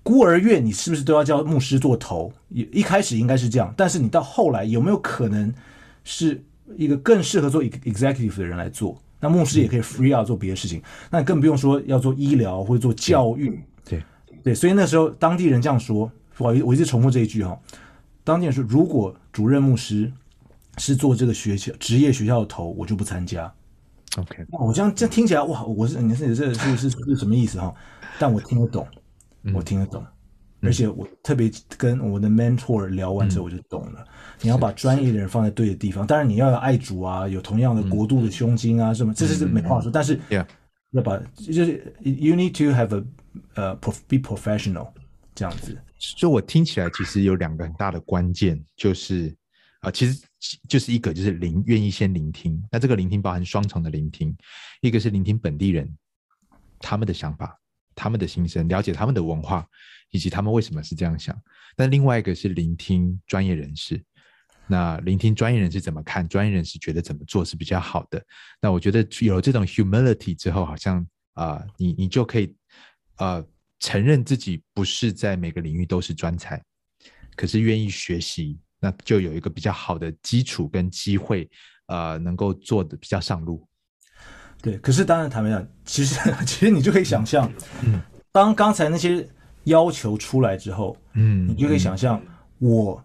[0.03, 2.33] 孤儿院你是不是都要叫牧师做头？
[2.49, 5.53] 一一开始应该是这样，但是你到后来有没有可能
[6.05, 6.43] 是
[6.77, 9.01] 一个更适合做 executive 的人来做？
[9.21, 13.59] 那牧师也可以 free out 做别的事情，那更不用说要做医疗或者做教育。
[13.89, 14.03] 对
[14.43, 17.59] 对，所以那时候当地人这样说，不好意思，我一直重复这一句哈。
[18.25, 20.11] 当年说，如果主任牧师
[20.79, 23.53] 是做这个学校职业学校的头，我就不参加。
[24.17, 27.75] OK，我这样这样听起来哇，我是你是这是是是，是什么意思哈？
[28.19, 28.87] 但我听得懂，
[29.53, 30.03] 我听得懂，
[30.61, 34.01] 嗯、而且我特别跟我的 mentor 聊完之后，我就懂了。
[34.01, 34.07] 嗯、
[34.43, 39.91] 你要把专业的人放在对的地方，当然你要有爱主啊，有同样的国度的胸襟啊，什么、嗯、这是没话说。
[39.91, 40.19] 嗯、但是
[40.93, 43.05] 要把就是 you need to have a
[43.55, 44.87] 呃、uh, be professional
[45.35, 45.77] 这样子。
[45.99, 49.35] 所以，我听起来其实有两个很大的关键，就是
[49.81, 50.27] 啊、其实
[50.67, 52.63] 就是一个就是聆，愿意先聆听。
[52.73, 54.35] 那这个聆听包含双重的聆听，
[54.81, 55.87] 一个是聆听本地人
[56.79, 57.59] 他们的想法、
[57.95, 59.67] 他们的心声，了解他们的文化
[60.11, 61.39] 以及他们为什么是这样想。
[61.77, 64.03] 但另外一个是聆听专业人士，
[64.67, 68.25] 那聆听专业人士怎么看，专业人士觉得怎么做是比较好的。
[68.63, 72.55] 那我觉得有了这种 humility 之后，好像啊、你你就可以
[73.17, 73.35] 啊。
[73.35, 73.47] 呃
[73.85, 76.59] 承认自己不是在每个领域都是专才，
[77.37, 81.47] 可是愿意学习，那就有一个比较好的基础跟机会，
[81.89, 83.63] 呃，能够做的比较上路。
[84.63, 87.53] 对，可是当然坦白讲，其实 其实你就可以想象，
[87.85, 88.01] 嗯，
[88.33, 89.29] 当刚才那些
[89.65, 92.19] 要求出来之后，嗯，你就可以想象
[92.61, 93.05] 我。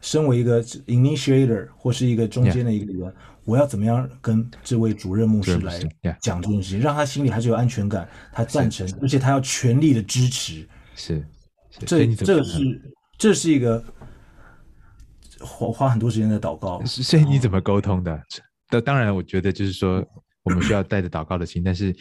[0.00, 3.14] 身为一个 initiator 或是一个中间的一个人，Yeah.
[3.44, 5.78] 我要怎么样跟这位主任牧师来
[6.20, 10.66] 讲这件事情，让他心里还是有安全感，他赞成，而且他要全力的支持。
[10.94, 11.24] 是，
[11.70, 13.84] 是这这是这是一个
[15.40, 16.82] 花花很多时间的祷告。
[16.84, 18.20] 所以你怎么沟通的？
[18.70, 20.04] 那当然，我觉得就是说，
[20.42, 21.94] 我们需要带着祷告的心，但是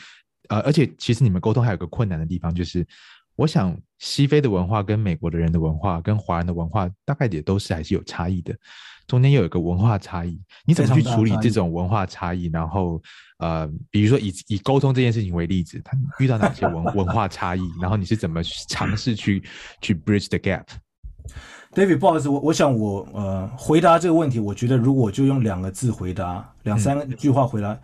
[0.50, 2.86] 呃，而且其实你们沟通还有个困难的地方，就是。
[3.36, 8.56] 我想，西非的文化跟美国的人的文化跟华人的文化大概也都是还是有差异的，
[9.08, 10.40] 中间又有一个文化差异。
[10.66, 12.48] 你怎么去处理这种文化差异？
[12.54, 13.02] 然后，
[13.40, 17.62] 呃，比如说以以沟通这件事情为例子，他遇到哪些文 文化差异？
[17.82, 19.44] 然后你是怎么尝试去
[19.82, 27.80] 去 bridge the gap？David，不好意思，我我想我呃回答这个问题，我觉得如果就用两个字回答，两三句话回答，嗯、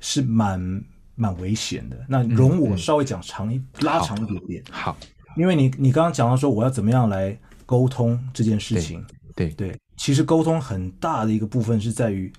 [0.00, 0.84] 是蛮。
[1.16, 4.64] 蛮危险的，那容我稍微讲长一、拉长一点点。
[4.70, 4.98] 好，好
[5.36, 12.32] 因为你你刚刚讲到说我要怎么样来沟通这件事情，对对，对，其实沟通很大的一个部分是在于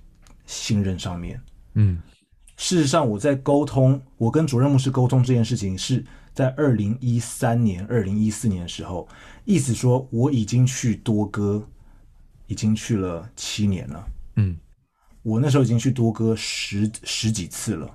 [0.45, 1.41] 信任上面。
[1.73, 2.01] 嗯，
[2.55, 9.07] 事实上我在沟通，我跟主任牧师沟通这件事情是在二零一三年、二零一四年的时候，
[9.43, 11.67] 意思说我已经去多哥，
[12.45, 14.07] 已经去了七年了。
[14.35, 14.55] 嗯，
[15.23, 17.89] 我那时候已经去多哥十十几次了。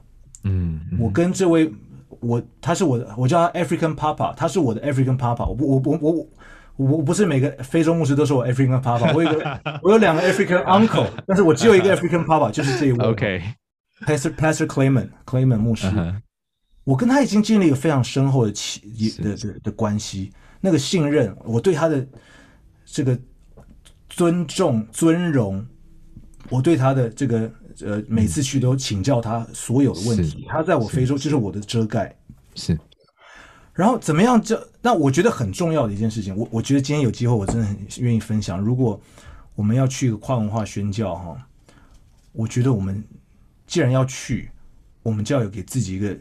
[0.45, 1.73] 嗯，我跟这位
[2.21, 5.47] 我他是我的，我叫他 African Papa，他是我的 African Papa。
[5.47, 6.27] 我我我我
[6.77, 13.05] 我我不是每个非洲牧师都是我 African Papa，我有个 我有两个 African Uncle，但是我只有一个 African Papa，就是这一位。
[13.07, 16.15] OK，Pastor Pastor Clayman Clayman 牧师，uh huh.
[16.85, 18.81] 我跟他已经建立一个非常深厚的契
[19.23, 22.07] 的的的关系，那个信任，我对他的
[22.85, 23.19] 这个
[24.09, 25.65] 尊重尊荣，
[26.49, 27.51] 我对他的这个。
[27.81, 30.47] 呃，每次去都请教他所有的问题。
[30.49, 32.15] 他在我非洲就是我的遮盖。
[32.55, 32.79] 是。
[33.75, 34.41] 然后怎么样？
[34.43, 38.61] 这那我觉得很重要的一件事情，我我觉得今天有机会，我真的很愿意分享。
[38.61, 39.01] 如果
[39.55, 41.49] 我们要去一个跨文化宣教，哈，
[42.33, 43.03] 我觉得我们
[43.67, 44.51] 既然要去，
[45.03, 46.15] 我们就要有给自己一个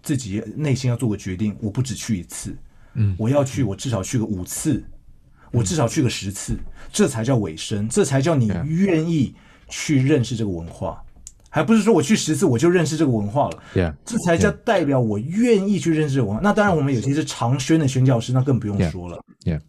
[0.00, 2.56] 自己内心要做个决定，我不只去一次，
[2.94, 4.80] 嗯，我要去，我至少去个五次，
[5.50, 6.56] 我至少去个十次，
[6.92, 9.34] 这才叫尾声，这才叫你愿意
[9.70, 11.02] 去认识这个文化，
[11.48, 16.40] 还不是说我去十次我就认识这个文化了，对啊，这才叫代表我愿意去认识这个文化。
[16.42, 19.18] 那当然，我们有些是长宣的宣教士，那更不用说了，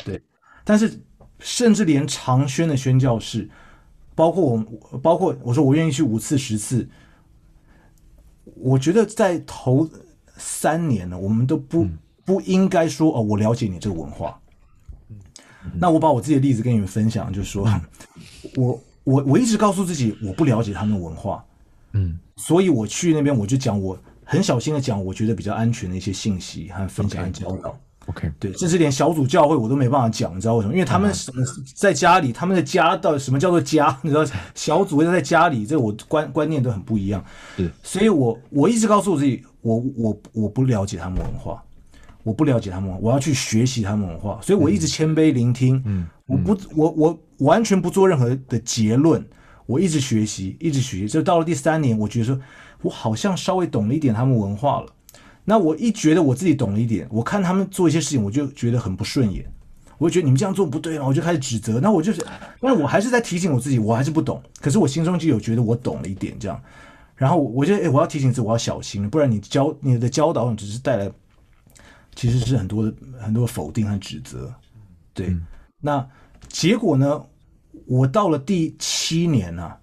[0.03, 0.21] 对，
[0.65, 0.99] 但是
[1.39, 3.49] 甚至连长宣的宣教士，
[4.15, 6.85] 包括我，包括我说我愿意去五次十次，
[8.55, 9.89] 我觉得在头。
[10.43, 11.87] 三年呢，我们都不
[12.25, 14.39] 不应该说哦，我了解你这个文化。
[15.75, 17.69] 那我把我自己的例子跟你们分享，就是说，
[18.57, 21.43] 我我我一直告诉自己，我不了解他们的文化，
[21.93, 27.77] 嗯，所以我去那边，我就讲我很小心的讲，我觉得比较安全的一些信息和分享和教导。
[28.07, 30.73] OK，对，甚至连小组教会我都没办法讲，你知道为什么？
[30.73, 31.43] 因为他们什么
[31.75, 33.95] 在家里，他们的家到底什么叫做家？
[34.01, 37.23] 你知道，小组要在家里，这我观观念都很不一样。
[37.55, 39.43] 对，所以我我一直告诉我自己。
[39.63, 41.63] 我我我不了解他们文化，
[42.23, 45.79] 我不了解他们，我要去学习他们文化，所以我一直谦卑聆听。
[45.85, 49.23] 嗯，我不，我我完全不做任何的结论，
[49.65, 51.07] 我一直学习，一直学习。
[51.07, 52.39] 就到了第三年，我觉得说，
[52.81, 54.87] 我好像稍微懂了一点他们文化了。
[55.43, 59.43] 那我一觉得我自己懂了一点，我看他们做一些事情，我就觉得很不顺眼，
[59.97, 61.79] 我就觉得你们这样做不对嘛，我就开始指责。
[61.79, 62.23] 那我就是，
[62.59, 64.41] 但我还是在提醒我自己，我还是不懂。
[64.59, 66.61] 可是我心中就有觉得我懂了一点这样。
[67.15, 71.11] 然后我觉得，哎，我要提醒自己，我要小心，不然你教你的教导只是带来，
[72.13, 74.53] 其实是很多的很多的否定和指责。
[75.13, 75.45] 对，嗯、
[75.79, 76.07] 那
[76.47, 77.25] 结果呢？
[77.85, 79.79] 我到了第七年啊，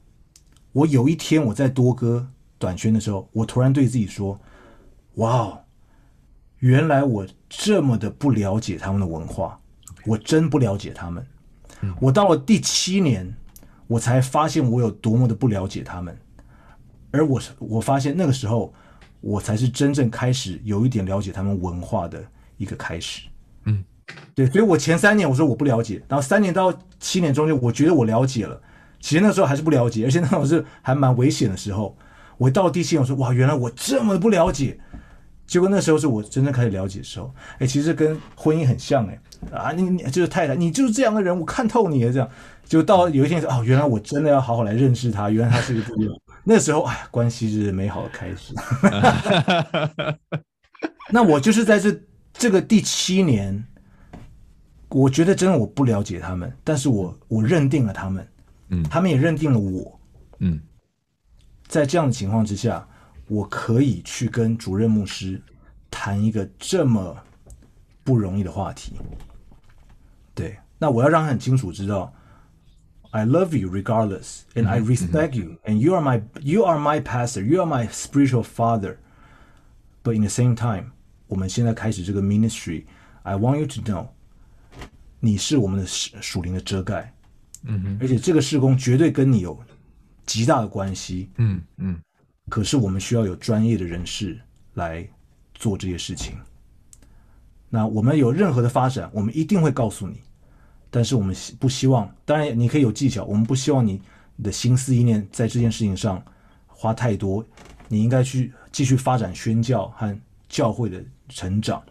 [0.72, 4.40] 我有一天我在多哥短宣的时候，我突然对自己说
[5.16, 5.60] ：“哇哦，
[6.58, 9.60] 原来我这么的不了解他们的文化，
[10.06, 11.26] 我真不了解他们。
[11.82, 13.36] 嗯、我到了第七年，
[13.86, 16.18] 我才发现我有多么的不了解他们。”
[17.10, 18.74] 而我是我发现那个时候，
[19.20, 22.22] 我才是真正开始有一点了解他们文化的
[22.56, 23.27] 一个开始。
[24.34, 28.60] 对，所以我前三年我说我不了解，然后三年到七年中间，我觉得我了解了，
[29.00, 31.96] 其实那时候还是不了解，而且那种是还蛮危险的时候。
[32.36, 34.78] 我到第七年，我说哇，原来我这么不了解。
[35.46, 37.34] 结果那时候是我真正开始了解的时候。
[37.58, 39.18] 哎，其实跟婚姻很像哎，
[39.50, 42.28] 啊，你你就是太太，你就是这样的人，我看透你了这样。
[42.64, 46.12] 就到有一天说哦，原来我真的要好好来认识他，原来他是一个这样。
[46.44, 48.54] 那时候，哎，关系是美好的开始。
[51.10, 51.98] 那我就是在这
[52.34, 53.64] 这个第七年，
[54.88, 58.26] 我觉得真的我不了解他们，但是我我认定了他们，
[58.68, 60.00] 嗯，他们也认定了我，
[60.38, 60.60] 嗯，
[61.66, 62.86] 在这样的情况之下，
[63.26, 65.40] 我可以去跟主任牧师
[65.90, 67.16] 谈一个这么
[68.02, 68.96] 不容易的话题。
[70.34, 72.12] 对，那我要让他很清楚知道。
[73.10, 77.42] I love you regardless, and I respect you, and you are my you are my pastor,
[77.42, 78.98] you are my spiritual father.
[80.02, 80.92] But in the same time，
[81.26, 82.84] 我们现在开始这个 ministry,
[83.22, 84.08] I want you to know，
[85.20, 87.12] 你是我们的属灵的遮盖，
[87.64, 89.58] 嗯哼，而且这个事工绝对跟你有
[90.26, 92.00] 极大的关系，嗯嗯。
[92.48, 94.40] 可是我们需要有专业的人士
[94.74, 95.06] 来
[95.54, 96.34] 做这些事情。
[97.68, 100.20] 那我们有任何的发展，我们一定会告诉你。
[100.90, 104.00] 但是我们不希望，当然你可以有技巧，我们不希望你
[104.36, 106.22] 你的心思意念在这件事情上
[106.66, 107.44] 花太多。
[107.88, 111.82] 你应该去继续发展宣教和教会的成长。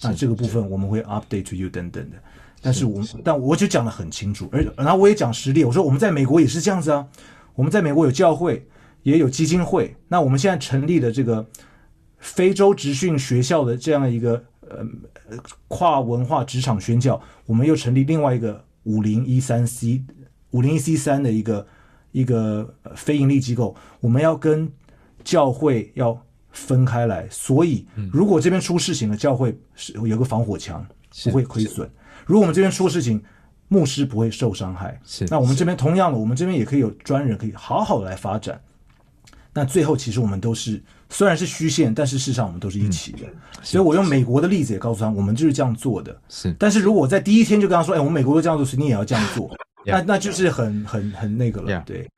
[0.00, 2.16] 那这个部分我们会 update to you 等等的。
[2.64, 7.06] 但是我们，但我就讲得很清楚，而然后我也讲实例，我说我们在美国也是这样子啊。
[7.54, 8.66] 我们在美国有教会，
[9.02, 9.94] 也有基金会。
[10.08, 11.46] 那我们现在成立的这个
[12.18, 14.42] 非洲职训学校的这样一个。
[14.66, 14.78] 呃，
[15.68, 20.02] 跨文化职场宣教，我们又成立另外一个五零一三 C
[20.52, 21.66] 五零一 C 三的一个
[22.12, 24.72] 一个非盈利机构，我们要跟
[25.22, 26.18] 教会要
[26.50, 30.84] 分开来，所以如果这边出事情了，教会是有个防火墙，
[31.24, 31.86] 不会亏损；
[32.26, 33.22] 如果我们这边出事情，
[33.68, 35.00] 牧师不会受伤害。
[35.04, 38.60] 是，那我们这边同样的，我们这边也可以有专人可以好好的来发展。
[39.52, 43.20] 那最后，其实我们都是虽然是虚线，但是事实上我们都是一起的。
[43.24, 46.20] 嗯、所以我用美国的例子也告诉他，我们就是这样做的。
[46.28, 49.48] 是，但是如果我在第一天就跟他说：“哎，我们美国都这样做，所以你也要这样做。”
[49.86, 51.80] 那那就是很很很那个了。
[51.86, 52.10] 对，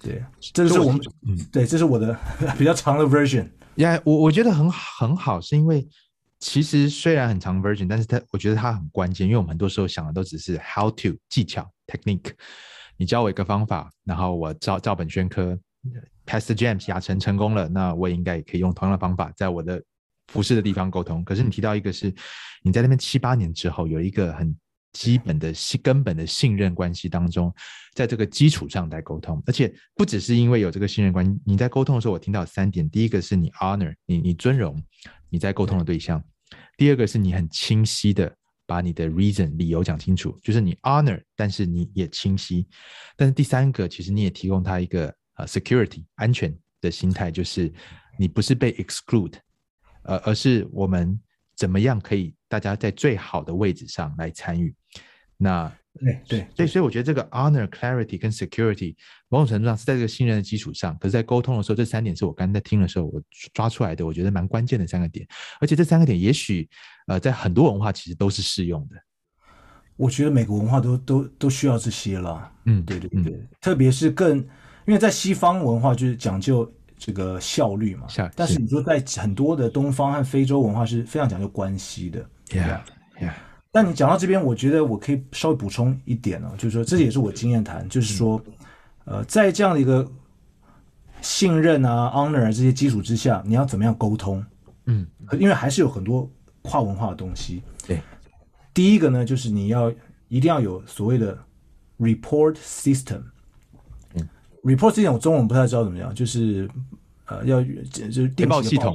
[0.00, 2.16] 对，这是我们，嗯，对，这是我的
[2.58, 3.46] 比较长的 version。
[3.76, 5.86] 呀，我我觉得很很好，是因为
[6.42, 12.32] 其实虽然很长 version，但是它我觉得它很关键，因为我们很多时候想的都只是 how to 技巧 technique。
[12.96, 15.56] 你教我一个方法，然后我照照本宣科。
[16.26, 19.82] Past James 亚成成功了，那我也应该也可以用同样的方法，在我的
[20.28, 21.24] 服饰的地方沟通。
[21.24, 22.12] 可是你提到一个是，
[22.62, 24.56] 你在那边七八年之后，有一个很
[24.92, 27.52] 基本的信根本的信任关系当中，
[27.94, 34.80] 在这个基础上来沟通，而且不只是因为有这个信任关系，你在沟通的时候，我听到三点：第一个是你 honor 你你尊荣
[35.28, 36.20] 你在沟通的对象；
[36.76, 38.34] 第二个是你很清晰的
[38.66, 42.66] 把你的 reason 理由讲清楚，就是你 honor，但是你也清晰；
[43.16, 47.72] 但是第三个，其实你也提供他一个呃 security 安全的心态，就是
[48.18, 49.34] 你不是被 exclude，
[50.04, 51.20] 呃，而是我们
[51.56, 54.74] 怎么样可以大家在最好的位置上来参与。
[55.36, 58.94] 那对对对，所以我觉得这个 honor、clarity 跟 security
[59.28, 63.22] 某种程度上是在这个信任的基础上，可是，在沟通的时候，这三点是我刚才在听的时候我
[63.52, 65.26] 抓出来的，我觉得蛮关键的三个点。
[65.60, 66.68] 而且这三个点，也许
[67.06, 68.96] 呃，在很多文化其实都是适用的。
[69.96, 72.50] 我觉得每个文化都都都需要这些了。
[72.64, 82.26] 嗯，对对对，嗯、特别是更因为在西方文化就是讲究这个效率嘛，是但是你说在很多的东方和非洲文化是非常讲究关系的。
[82.48, 82.80] Yeah,
[83.20, 83.34] yeah.
[83.74, 88.38] 但你讲到这边，我觉得我可以稍微补充一点哦，就是说，这也是我经验谈，就是说，
[89.06, 90.06] 呃，在这样的一个
[91.22, 94.44] 信任啊、honor 这些基础之下，你要怎么样沟通？
[94.84, 95.06] 嗯，
[95.40, 97.62] 因为还是有很多跨文化的东西。
[97.86, 97.98] 对，
[98.74, 99.90] 第一个呢，就是你要
[100.28, 101.38] 一定要有所谓的
[101.98, 103.22] report system。
[104.14, 104.28] 嗯
[104.64, 106.68] ，report system 我中文不太知道怎么样，就是
[107.24, 108.94] 呃，要就是回报系统。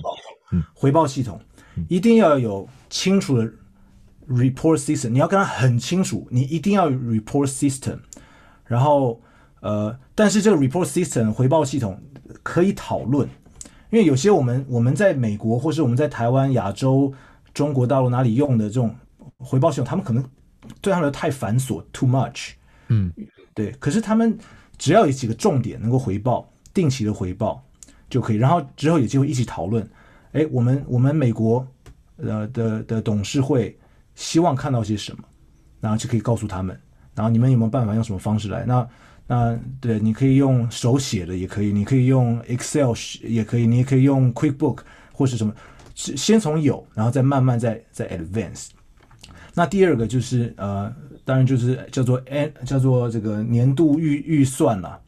[0.51, 1.41] 嗯，回报系统
[1.89, 3.51] 一定要有清楚的。
[4.29, 7.99] Report system，你要跟他很清楚，你一定要 report system。
[8.65, 9.21] 然后，
[9.61, 11.97] 呃，但是这个 report system 回报系统
[12.43, 13.25] 可以讨论，
[13.89, 17.13] 因为有些我们我们在美国或是我们在台湾、亚洲、
[17.53, 18.93] 中国大陆哪里用的这种
[19.37, 20.21] 回报系统，他们可能
[20.81, 22.51] 对他们太繁琐，too much。
[22.89, 23.09] 嗯，
[23.53, 23.71] 对。
[23.79, 24.37] 可是他们
[24.77, 27.63] 只要有几个重点能够回报，定期的回报
[28.09, 29.89] 就可以，然后之后有机会一起讨论。
[30.33, 31.65] 哎，我们我们美国
[32.17, 33.73] 呃的的董事会。
[34.17, 35.23] 希望看到些什么，
[35.79, 36.77] 然后就可以告诉他们。
[37.13, 38.65] 然后你们有没有办法用什么方式来？
[38.65, 38.89] 那
[39.27, 44.79] 那对，你可以用手写的，也可以；你可以用 Excel，也可以；你也可以用 QuickBook
[45.11, 45.53] 或是什么。
[45.93, 48.69] 先从有，然后再慢慢再再 advance。
[49.53, 50.91] 那第二个就是呃，
[51.23, 54.99] 当然就是叫做 N，叫做这个年度预预算了。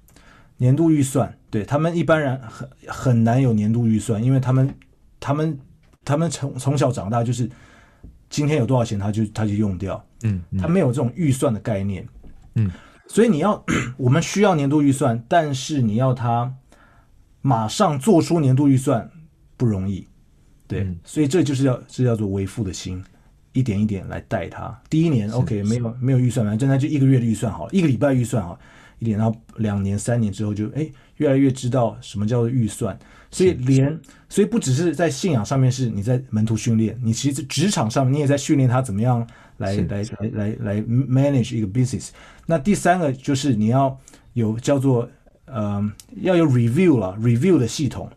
[0.58, 4.72] 年度预算，对，他们一般人很很难有年度预算，因为他们
[5.20, 5.60] 他们
[6.06, 7.50] 他们从从小长大就是。
[8.30, 12.08] 今天有多少钱，他就他就用掉，嗯，嗯，他没有这种预算的概念，
[12.56, 12.70] 嗯，
[13.08, 13.64] 所以你要
[13.98, 16.54] 我们需要年度预算，但是你要他
[17.42, 19.10] 马上做出年度预算
[19.58, 20.08] 不容易，
[20.68, 23.04] 对，嗯、所以这就是要这叫做为父的心，
[23.54, 24.80] 一点一点来带他。
[24.90, 28.60] 第一年 OK 没有没有预算，反正那就一个月的预算好了，一个礼拜预算好
[29.00, 32.98] 一点，然后两年三年之后就哎越来越知道什么叫做预算。
[33.32, 39.26] 所以连，所以不只是在信仰上面是你在门徒训练，你其实职场上面你也在训练他怎么样
[39.58, 42.10] 来来来来来 manage 一个 business。
[42.48, 43.96] 那第三个就是你要
[44.34, 45.08] 有叫做
[45.46, 48.10] 呃要有 review 了，review 的系统。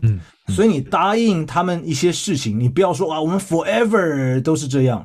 [0.00, 5.04] 嗯，所以你答应他们一些事情，你不要说啊，我们 forever 都是这样。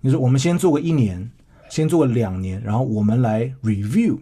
[0.00, 1.30] 你说我们先做个一年，
[1.68, 4.16] 先做个两年，然后我们来 review。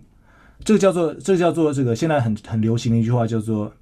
[0.64, 3.72] 这个叫做这个叫做这个现在很很流行的一句话叫做。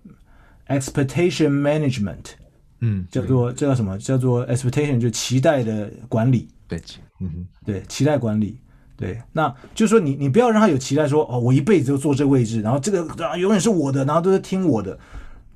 [0.78, 2.32] Expectation management，
[2.80, 3.98] 嗯，叫做这叫什么？
[3.98, 6.48] 叫做 expectation，就期待的管理。
[6.66, 6.80] 对，
[7.20, 8.58] 嗯哼，对，期待管理。
[8.96, 14.96] 对，那就是说你你不要让他有期待说，说哦，我一辈子就坐这个位置，然后这个啊永远是我的，然后都是听我的。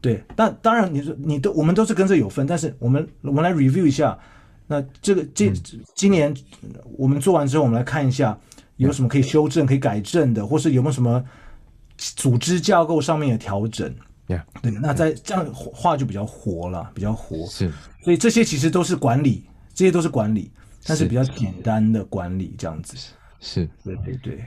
[0.00, 4.18] 对，但当然你说你都我们都是跟这有分，但是我们我们来 review 一下，
[4.66, 5.52] 那这个这
[5.94, 6.34] 今年
[6.96, 8.36] 我们做完之后，我们来看一下
[8.76, 11.24] 有什么可以修正、可以改正的，或是有没有什么
[11.96, 13.94] 组织架构上面的调整。
[14.28, 17.46] Yeah, 对，那在这样话就比较活了，比较活。
[17.46, 17.72] 是，
[18.02, 20.50] 所以这些其实都是管理，这些都是管理，
[20.84, 22.96] 但是比较简单的管理这样子。
[23.38, 24.44] 是，对对对。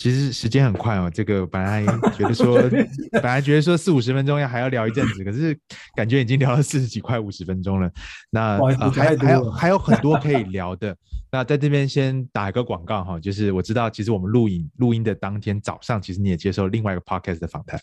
[0.00, 1.84] 其实时间很快哦，这个本来
[2.16, 2.56] 觉得说，
[3.12, 5.54] 本来觉得说四五十分钟要还要聊一阵子，可是
[5.94, 7.90] 感觉已经聊了四十几快五十分钟了。
[8.30, 10.96] 那、呃、还还有还有很多可以聊的。
[11.30, 17.78] 那在这边先打一个广告哈，就是我知道，其实我们录影录音的当天早上，其实你也接受另外一个 podcast 的访谈，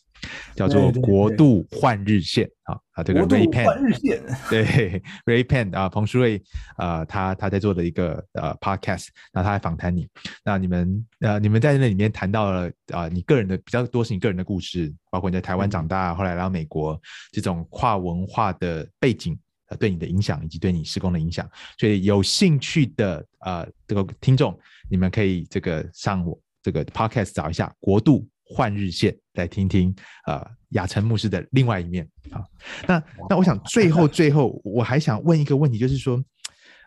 [0.56, 6.42] 叫做《国度换日线》啊啊，这个 Ray Pen 对 Ray Pen 啊，彭书瑞
[6.78, 10.08] 啊，他他在做的一个呃 podcast，那他来访谈你，
[10.46, 17.00] 那你们呃你们在那里面谈到了啊，你个人的比较多是你个人的故事，包括你在台湾长大，后来来到美国
[17.32, 19.38] 这种跨文化的背景。
[19.70, 21.46] 呃，对你的影响以及对你施工的影响，
[21.78, 24.58] 所以有兴趣的呃这个听众，
[24.90, 29.12] 你们可以这个上我这个 podcast 找一下《国度换日线》，
[29.42, 32.44] 来听听呃雅诚牧师的另外一面啊。
[32.88, 36.24] 那那我想最后最后我还想问一个问题，就是说，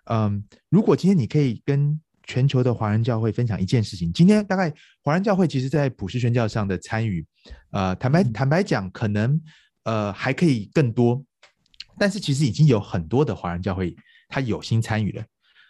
[0.05, 4.13] 嗯，如果今天你可以跟全球的华人教会分享一件事情。
[4.13, 4.73] 今天大概
[5.03, 7.27] 华人教会其实在普世宣教上的参与，
[7.71, 9.41] 呃，坦白坦白讲，可能
[9.83, 11.25] 呃还可以更多，
[11.99, 13.97] 但是其实已经有很多的华人教会
[14.29, 15.25] 他有心参与了。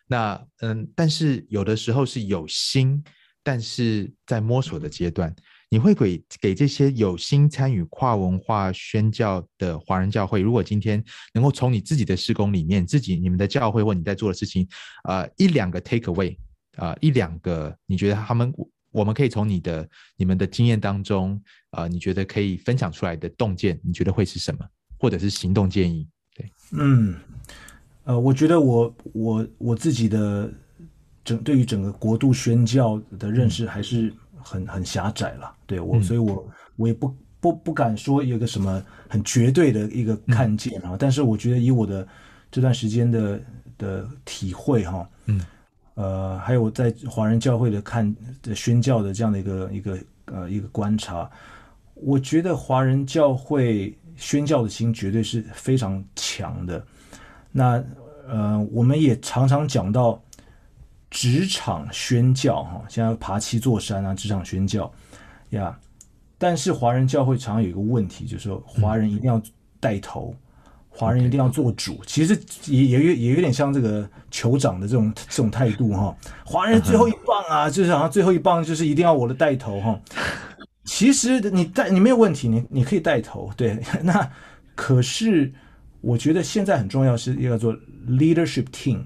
[0.06, 3.02] 那嗯，但是有的时候是有心，
[3.42, 5.34] 但是在摸索的阶段。
[5.72, 11.02] 你会给给这些有心参与跨文化宣教的华人教会，如果今天
[11.32, 14.66] 能够从你自己的施工里面，自己你们的教会或你在做的事情，
[15.04, 16.36] 呃，一两个 take away，
[16.76, 18.52] 啊、呃，一两个你觉得他们
[18.90, 21.40] 我们可以从你的你们的经验当中，
[21.70, 24.66] 呃，你觉得可以分享出来的洞见，你觉得会是什么，
[24.98, 26.04] 或者是行动建议？
[26.34, 27.14] 对，嗯，
[28.02, 30.52] 呃，我觉得我我我自己的
[31.22, 34.12] 整对于整个国度宣教的认识还是。
[34.42, 42.06] 很很狭窄了，对我，嗯、所以我我也不不不敢说有个什么很绝对的一个看见啊，嗯、但是我觉得以我的
[42.50, 43.40] 这段时间的
[43.78, 45.40] 的体会哈，嗯，
[45.94, 51.30] 呃，还有我在华人教会的看的宣教的这样的一个一个呃一个观察，
[51.94, 56.84] 我觉得华人教会宣教的心绝对是非常强的。
[57.52, 57.82] 那
[58.28, 60.22] 呃，我们也常常讲到。
[61.10, 64.90] 职场宣教，哈，现在爬七座山啊，职场宣教
[65.50, 65.76] 呀。
[66.38, 69.42] 但是华人教会常常有一个问题，就是说华人一定要
[69.78, 70.34] 带头，
[70.88, 72.00] 华人一定要做主。
[72.06, 76.16] 其实也也有也有点像这个酋长的这种这种态度，哈。
[76.44, 80.00] 华人最后一棒啊，就是好像最后一棒就是一定要我的带头，哈。
[80.84, 83.78] 其实你带你没有问题，你你可以带头，对。
[84.02, 84.30] 那
[84.74, 85.52] 可是
[86.00, 87.74] 我觉得现在很重要是要做
[88.08, 89.00] leadership team。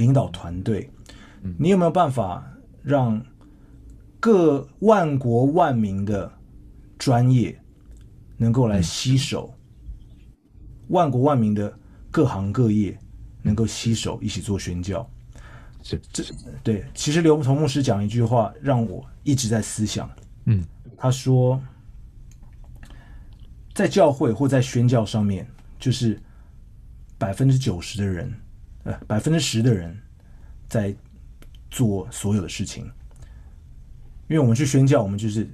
[0.00, 0.90] 领导团队，
[1.58, 2.50] 你有没有办法
[2.82, 3.22] 让
[4.18, 6.32] 各万国万民的
[6.98, 7.60] 专业
[8.38, 9.54] 能够来吸手？
[10.88, 11.78] 万国万民的
[12.10, 12.98] 各行各业
[13.42, 15.06] 能够携手一起做宣教？
[15.82, 16.24] 这这
[16.62, 16.82] 对。
[16.94, 20.10] 其实刘同牧师讲一句话，让我一直在思想。
[20.46, 20.64] 嗯，
[20.96, 21.62] 他说，
[23.74, 25.46] 在教会或在宣教上面，
[25.78, 26.18] 就是
[27.18, 28.32] 百分之九十的人。
[28.90, 29.96] 呃，百分之十的人
[30.68, 30.94] 在
[31.70, 32.84] 做所有的事情，
[34.26, 35.48] 因为我们去宣教，我们就是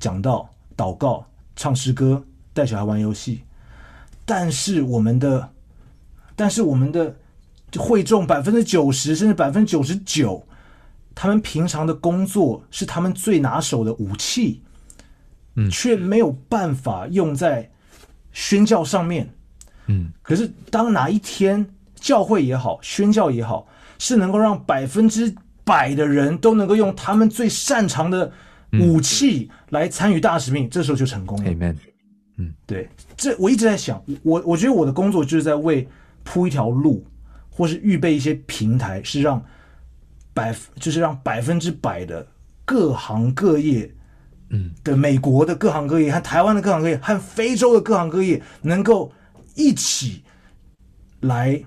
[0.00, 2.24] 讲道、祷告、唱诗歌、
[2.54, 3.42] 带小孩玩游戏。
[4.24, 5.52] 但是我们的，
[6.34, 7.14] 但是我们的
[7.76, 10.46] 会众百分之九十甚至百分之九十九，
[11.14, 14.62] 他们平常的工作是他们最拿手的武器，
[15.56, 17.70] 嗯，却没有办法用在
[18.32, 19.28] 宣教上面，
[19.88, 20.10] 嗯。
[20.22, 21.66] 可是当哪一天，
[22.00, 23.66] 教会也好，宣教也好，
[23.98, 25.34] 是能够让百分之
[25.64, 28.32] 百的人都能够用他们最擅长的
[28.80, 31.50] 武器来参与大使命，嗯、这时候就成功了。
[31.50, 31.76] Amen。
[32.36, 35.86] 嗯，对，这我一直在想，我我觉得我的工作就是在为
[36.22, 37.04] 铺一条路，
[37.50, 39.44] 或是预备一些平台，是让
[40.32, 42.26] 百就是让百分之百的
[42.64, 43.92] 各行各业，
[44.50, 49.12] 嗯，的美国的各行各业和台湾的各行各业和非洲的各行各业能够
[49.54, 50.22] 一起
[51.20, 51.60] 来。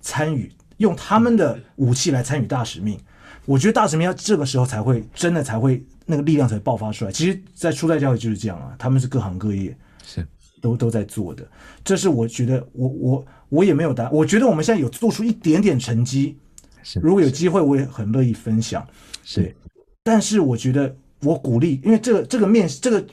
[0.00, 2.98] 参与用他们的武器来参与大使命，
[3.44, 7.10] 我觉得大使命要这个时候才会真的才会那个力量才爆发出来。
[7.10, 10.26] 其实，在初代教会就是这样啊，他们是各行各业是
[10.60, 11.46] 都都在做的。
[11.84, 14.12] 这是我觉得我我我也没有答案。
[14.12, 16.38] 我觉得我们现在有做出一点点成绩，
[16.82, 18.86] 是如果有机会，我也很乐意分享。
[19.24, 19.56] 是，对，
[20.02, 23.06] 但是我觉得我鼓励，因为这个这个面这个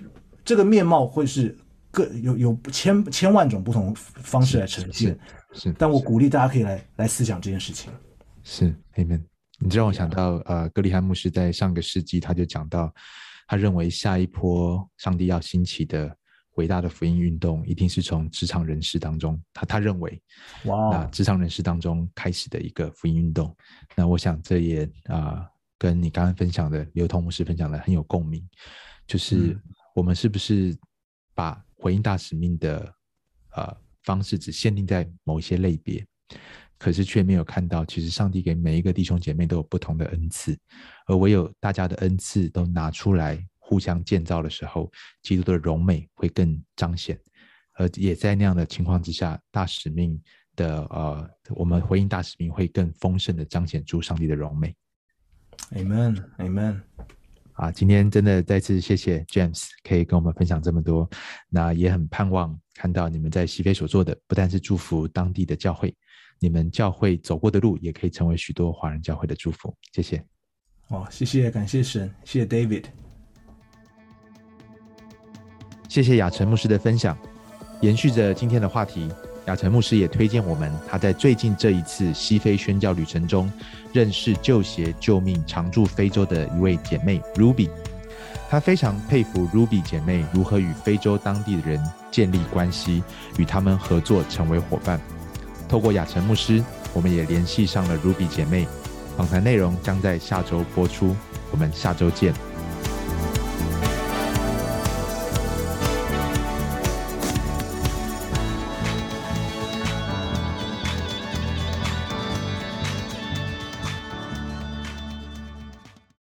[0.43, 1.55] 这个面貌会是
[1.91, 5.17] 各有有千千万种不同方式来呈现。
[5.55, 7.91] 是，但我鼓励大家可以来来思想这件事情。
[8.43, 9.23] 是，Amen。
[9.57, 12.93] 你让我想到，呃，格里汉牧师在上个世纪他就讲到，
[13.47, 16.13] 他认为下一波上帝要兴起的
[16.55, 20.21] 伟大的福音运动，一定是从职场人士当中，他他认为，
[20.65, 23.55] 哇，那职场人士当中开始的一个福音运动。
[23.95, 28.45] 那我想这也啊、呃，跟你刚刚分享的刘通牧师分享的很有共鸣，
[29.07, 29.57] 就是
[29.95, 30.77] 我们是不是
[31.33, 32.93] 把回应大使命的，
[33.55, 33.84] 呃。
[34.05, 36.05] 方式只限定在某一些类别，
[36.77, 40.57] 可是却没有看到，其实上帝给每一个弟兄姐妹都有不同的恩赐，
[41.07, 44.91] 而唯有大家的恩赐都拿出来互相建造的时候，
[45.23, 47.19] 基督的荣美会更彰显。
[47.77, 50.21] 而也在那样的情况之下，大使命
[50.55, 54.73] 的呃，我们回应大使命会更丰盛的彰显出上帝的荣美。
[55.71, 56.81] Amen，Amen。
[57.55, 61.09] 啊，今天真的再次谢谢 James 可以跟我们分享这么多，
[61.49, 65.95] 那也很盼望看到你们在西非所做的，不但是祝福当地的教会，
[66.39, 69.73] 你们教会走过的路也可以成为许多华人教会的祝福。
[69.93, 70.21] 谢谢。
[70.89, 72.83] 哦，谢谢，感谢神，谢谢 David，
[75.87, 77.17] 谢谢雅晨牧师的分享。
[77.81, 79.09] 延续着今天的话题，
[79.45, 83.51] 雅晨牧师也推荐我们，他在最近这一次西非宣教旅程中，
[83.93, 87.69] 认识救鞋救命常驻非洲的一位姐妹 Ruby。
[88.49, 93.03] 他非常佩服 Ruby 姐妹如何与非洲当地的人建立关系，
[93.37, 94.99] 与他们合作成为伙伴。
[95.69, 98.67] 透过雅晨牧师，我们也联系上了 Ruby 姐妹。
[99.15, 101.15] 访谈内容将在下周播出，
[101.51, 102.33] 我们下周见。